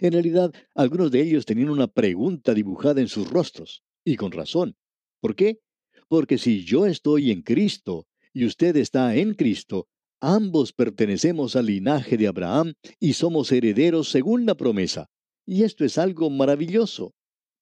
En 0.00 0.12
realidad, 0.12 0.52
algunos 0.74 1.10
de 1.10 1.22
ellos 1.22 1.46
tenían 1.46 1.70
una 1.70 1.86
pregunta 1.86 2.52
dibujada 2.54 3.00
en 3.00 3.08
sus 3.08 3.30
rostros, 3.30 3.82
y 4.04 4.16
con 4.16 4.32
razón. 4.32 4.76
¿Por 5.20 5.34
qué? 5.34 5.60
Porque 6.08 6.38
si 6.38 6.64
yo 6.64 6.86
estoy 6.86 7.30
en 7.30 7.42
Cristo 7.42 8.06
y 8.32 8.44
usted 8.44 8.76
está 8.76 9.16
en 9.16 9.34
Cristo, 9.34 9.88
ambos 10.20 10.72
pertenecemos 10.72 11.56
al 11.56 11.66
linaje 11.66 12.16
de 12.16 12.26
Abraham 12.26 12.74
y 13.00 13.14
somos 13.14 13.50
herederos 13.52 14.10
según 14.10 14.46
la 14.46 14.54
promesa. 14.54 15.08
Y 15.46 15.62
esto 15.62 15.84
es 15.84 15.98
algo 15.98 16.28
maravilloso. 16.30 17.14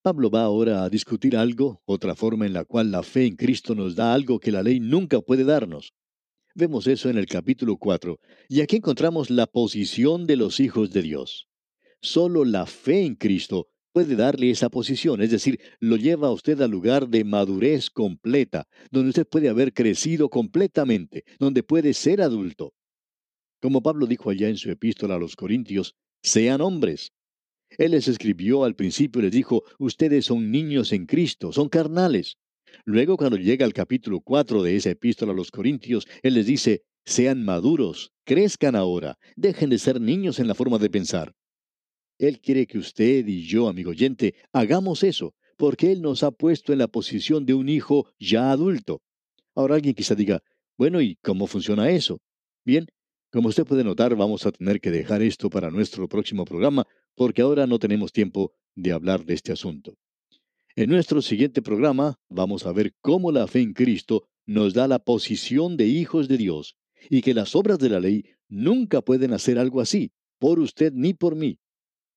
Pablo 0.02 0.28
va 0.28 0.42
ahora 0.42 0.85
a 0.85 0.90
discutir 0.90 1.37
algo, 1.37 1.80
otra 1.87 2.14
forma 2.14 2.44
en 2.44 2.52
la 2.52 2.64
cual 2.64 2.90
la 2.90 3.02
fe 3.02 3.26
en 3.26 3.37
Cristo 3.37 3.74
nos 3.74 3.94
da 3.94 4.12
algo 4.12 4.38
que 4.38 4.52
la 4.52 4.62
ley 4.62 4.80
nunca 4.80 5.20
puede 5.20 5.44
darnos. 5.44 5.94
Vemos 6.57 6.87
eso 6.87 7.11
en 7.11 7.19
el 7.19 7.27
capítulo 7.27 7.77
4, 7.79 8.21
y 8.49 8.61
aquí 8.61 8.77
encontramos 8.77 9.29
la 9.29 9.49
posición 9.49 10.25
de 10.29 10.37
los 10.37 10.61
hijos 10.61 10.93
de 10.93 11.03
Dios. 11.03 11.49
Solo 12.01 12.45
la 12.45 12.67
fe 12.67 13.05
en 13.05 13.17
Cristo 13.17 13.67
puede 13.93 14.14
darle 14.14 14.51
esa 14.51 14.69
posición, 14.69 15.21
es 15.21 15.33
decir, 15.33 15.59
lo 15.81 15.97
lleva 15.97 16.29
a 16.29 16.33
usted 16.33 16.61
al 16.61 16.71
lugar 16.71 17.09
de 17.09 17.25
madurez 17.25 17.90
completa, 17.90 18.69
donde 18.93 19.09
usted 19.09 19.27
puede 19.27 19.49
haber 19.49 19.73
crecido 19.73 20.29
completamente, 20.31 21.25
donde 21.40 21.64
puede 21.64 21.93
ser 21.93 22.23
adulto. 22.23 22.73
Como 23.61 23.83
Pablo 23.83 24.07
dijo 24.07 24.31
allá 24.31 24.49
en 24.49 24.57
su 24.57 24.71
epístola 24.71 25.17
a 25.17 25.19
los 25.19 25.35
Corintios, 25.35 25.97
sean 26.23 26.61
hombres. 26.61 27.11
Él 27.79 27.90
les 27.90 28.07
escribió 28.07 28.62
al 28.62 28.77
principio 28.77 29.19
y 29.19 29.25
les 29.25 29.33
dijo, 29.33 29.64
ustedes 29.81 30.27
son 30.27 30.53
niños 30.53 30.93
en 30.93 31.07
Cristo, 31.07 31.51
son 31.51 31.69
carnales. 31.69 32.38
Luego 32.84 33.16
cuando 33.16 33.37
llega 33.37 33.64
al 33.64 33.72
capítulo 33.72 34.20
4 34.20 34.62
de 34.62 34.76
esa 34.76 34.90
epístola 34.90 35.32
a 35.32 35.37
los 35.37 35.50
Corintios, 35.50 36.06
Él 36.22 36.34
les 36.34 36.46
dice, 36.46 36.82
sean 37.04 37.44
maduros, 37.44 38.12
crezcan 38.24 38.76
ahora, 38.76 39.18
dejen 39.37 39.70
de 39.70 39.78
ser 39.78 40.00
niños 40.00 40.38
en 40.38 40.48
la 40.48 40.54
forma 40.54 40.78
de 40.78 40.90
pensar. 40.90 41.34
Él 42.18 42.40
quiere 42.40 42.66
que 42.66 42.78
usted 42.78 43.26
y 43.26 43.46
yo, 43.46 43.68
amigo 43.68 43.90
oyente, 43.90 44.34
hagamos 44.52 45.02
eso, 45.02 45.34
porque 45.56 45.92
Él 45.92 46.02
nos 46.02 46.22
ha 46.22 46.30
puesto 46.30 46.72
en 46.72 46.78
la 46.78 46.88
posición 46.88 47.44
de 47.44 47.54
un 47.54 47.68
hijo 47.68 48.08
ya 48.18 48.50
adulto. 48.50 49.02
Ahora 49.54 49.76
alguien 49.76 49.94
quizá 49.94 50.14
diga, 50.14 50.42
bueno, 50.76 51.00
¿y 51.00 51.16
cómo 51.16 51.46
funciona 51.46 51.90
eso? 51.90 52.20
Bien, 52.64 52.87
como 53.30 53.48
usted 53.48 53.64
puede 53.64 53.84
notar, 53.84 54.14
vamos 54.16 54.46
a 54.46 54.52
tener 54.52 54.80
que 54.80 54.90
dejar 54.90 55.22
esto 55.22 55.50
para 55.50 55.70
nuestro 55.70 56.08
próximo 56.08 56.44
programa, 56.44 56.84
porque 57.16 57.42
ahora 57.42 57.66
no 57.66 57.78
tenemos 57.78 58.12
tiempo 58.12 58.52
de 58.74 58.92
hablar 58.92 59.24
de 59.24 59.34
este 59.34 59.52
asunto. 59.52 59.94
En 60.76 60.90
nuestro 60.90 61.22
siguiente 61.22 61.62
programa 61.62 62.18
vamos 62.28 62.66
a 62.66 62.72
ver 62.72 62.94
cómo 63.00 63.30
la 63.30 63.46
fe 63.46 63.60
en 63.60 63.74
Cristo 63.74 64.26
nos 64.44 64.74
da 64.74 64.88
la 64.88 64.98
posición 64.98 65.76
de 65.76 65.87
hijos 65.87 66.26
de 66.26 66.37
Dios 66.37 66.76
y 67.08 67.22
que 67.22 67.32
las 67.32 67.54
obras 67.54 67.78
de 67.78 67.90
la 67.90 68.00
ley 68.00 68.24
nunca 68.48 69.00
pueden 69.00 69.32
hacer 69.32 69.56
algo 69.56 69.80
así, 69.80 70.10
por 70.40 70.58
usted 70.58 70.92
ni 70.92 71.14
por 71.14 71.37
mí. 71.37 71.60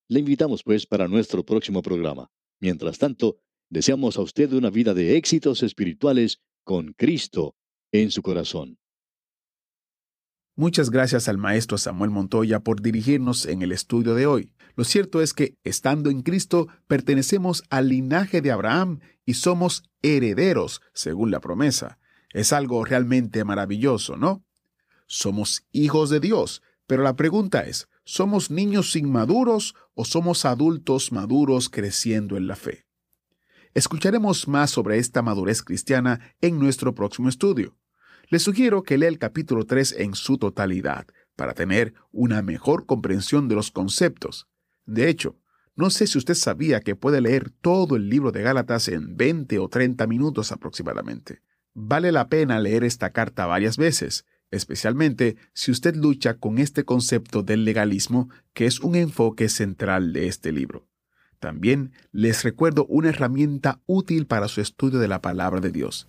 Le 0.07 0.21
invitamos 0.21 0.63
pues 0.63 0.87
para 0.87 1.07
nuestro 1.07 1.45
próximo 1.45 1.83
programa. 1.83 2.31
Mientras 2.59 2.97
tanto, 2.97 3.37
deseamos 3.69 4.17
a 4.17 4.21
usted 4.21 4.51
una 4.53 4.71
vida 4.71 4.95
de 4.95 5.17
éxitos 5.17 5.61
espirituales 5.61 6.41
con 6.63 6.93
Cristo 6.93 7.55
en 7.91 8.09
su 8.09 8.23
corazón. 8.23 8.79
Muchas 10.59 10.89
gracias 10.89 11.27
al 11.27 11.37
maestro 11.37 11.77
Samuel 11.77 12.09
Montoya 12.09 12.61
por 12.61 12.81
dirigirnos 12.81 13.45
en 13.45 13.61
el 13.61 13.71
estudio 13.71 14.15
de 14.15 14.25
hoy. 14.25 14.51
Lo 14.75 14.85
cierto 14.85 15.21
es 15.21 15.35
que, 15.35 15.55
estando 15.63 16.09
en 16.09 16.23
Cristo, 16.23 16.67
pertenecemos 16.87 17.63
al 17.69 17.89
linaje 17.89 18.41
de 18.41 18.49
Abraham 18.49 18.99
y 19.23 19.35
somos 19.35 19.83
herederos, 20.01 20.81
según 20.95 21.29
la 21.29 21.41
promesa. 21.41 21.99
Es 22.33 22.53
algo 22.53 22.83
realmente 22.83 23.43
maravilloso, 23.43 24.17
¿no? 24.17 24.43
Somos 25.05 25.67
hijos 25.71 26.09
de 26.09 26.19
Dios, 26.19 26.63
pero 26.87 27.03
la 27.03 27.15
pregunta 27.15 27.61
es, 27.61 27.87
¿Somos 28.03 28.49
niños 28.49 28.95
inmaduros 28.95 29.75
o 29.93 30.05
somos 30.05 30.43
adultos 30.45 31.11
maduros 31.11 31.69
creciendo 31.69 32.35
en 32.35 32.47
la 32.47 32.55
fe? 32.55 32.87
Escucharemos 33.75 34.47
más 34.47 34.71
sobre 34.71 34.97
esta 34.97 35.21
madurez 35.21 35.61
cristiana 35.61 36.35
en 36.41 36.57
nuestro 36.57 36.95
próximo 36.95 37.29
estudio. 37.29 37.76
Les 38.29 38.43
sugiero 38.43 38.83
que 38.83 38.97
lea 38.97 39.09
el 39.09 39.19
capítulo 39.19 39.65
3 39.65 39.95
en 39.99 40.15
su 40.15 40.37
totalidad 40.37 41.07
para 41.35 41.53
tener 41.53 41.93
una 42.11 42.41
mejor 42.41 42.85
comprensión 42.85 43.47
de 43.47 43.55
los 43.55 43.71
conceptos. 43.71 44.47
De 44.85 45.09
hecho, 45.09 45.37
no 45.75 45.89
sé 45.89 46.07
si 46.07 46.17
usted 46.17 46.33
sabía 46.33 46.81
que 46.81 46.95
puede 46.95 47.21
leer 47.21 47.49
todo 47.49 47.95
el 47.95 48.09
libro 48.09 48.31
de 48.31 48.41
Gálatas 48.41 48.87
en 48.87 49.15
20 49.15 49.59
o 49.59 49.69
30 49.69 50.07
minutos 50.07 50.51
aproximadamente. 50.51 51.41
Vale 51.73 52.11
la 52.11 52.27
pena 52.27 52.59
leer 52.59 52.83
esta 52.83 53.11
carta 53.11 53.45
varias 53.45 53.77
veces 53.77 54.25
especialmente 54.51 55.35
si 55.53 55.71
usted 55.71 55.95
lucha 55.95 56.35
con 56.35 56.57
este 56.57 56.85
concepto 56.85 57.43
del 57.43 57.65
legalismo, 57.65 58.29
que 58.53 58.65
es 58.65 58.79
un 58.79 58.95
enfoque 58.95 59.49
central 59.49 60.13
de 60.13 60.27
este 60.27 60.51
libro. 60.51 60.87
También 61.39 61.91
les 62.11 62.43
recuerdo 62.43 62.85
una 62.87 63.09
herramienta 63.09 63.81
útil 63.85 64.25
para 64.25 64.47
su 64.47 64.61
estudio 64.61 64.99
de 64.99 65.07
la 65.07 65.21
palabra 65.21 65.59
de 65.59 65.71
Dios. 65.71 66.07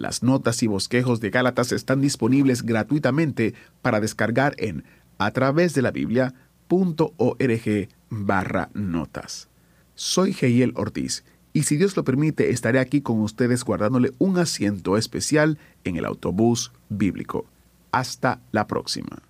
Las 0.00 0.22
notas 0.22 0.62
y 0.62 0.66
bosquejos 0.66 1.20
de 1.20 1.28
Gálatas 1.28 1.72
están 1.72 2.00
disponibles 2.00 2.62
gratuitamente 2.62 3.52
para 3.82 4.00
descargar 4.00 4.54
en 4.56 4.82
a 5.18 5.30
través 5.32 5.74
de 5.74 5.82
la 5.82 5.90
Biblia.org 5.90 6.38
barra 8.08 8.70
notas. 8.72 9.50
Soy 9.94 10.32
Geiel 10.32 10.72
Ortiz 10.76 11.22
y 11.52 11.64
si 11.64 11.76
Dios 11.76 11.98
lo 11.98 12.04
permite 12.04 12.48
estaré 12.48 12.78
aquí 12.78 13.02
con 13.02 13.20
ustedes 13.20 13.62
guardándole 13.62 14.12
un 14.16 14.38
asiento 14.38 14.96
especial 14.96 15.58
en 15.84 15.96
el 15.96 16.06
autobús 16.06 16.72
bíblico. 16.88 17.44
Hasta 17.92 18.40
la 18.52 18.66
próxima. 18.66 19.29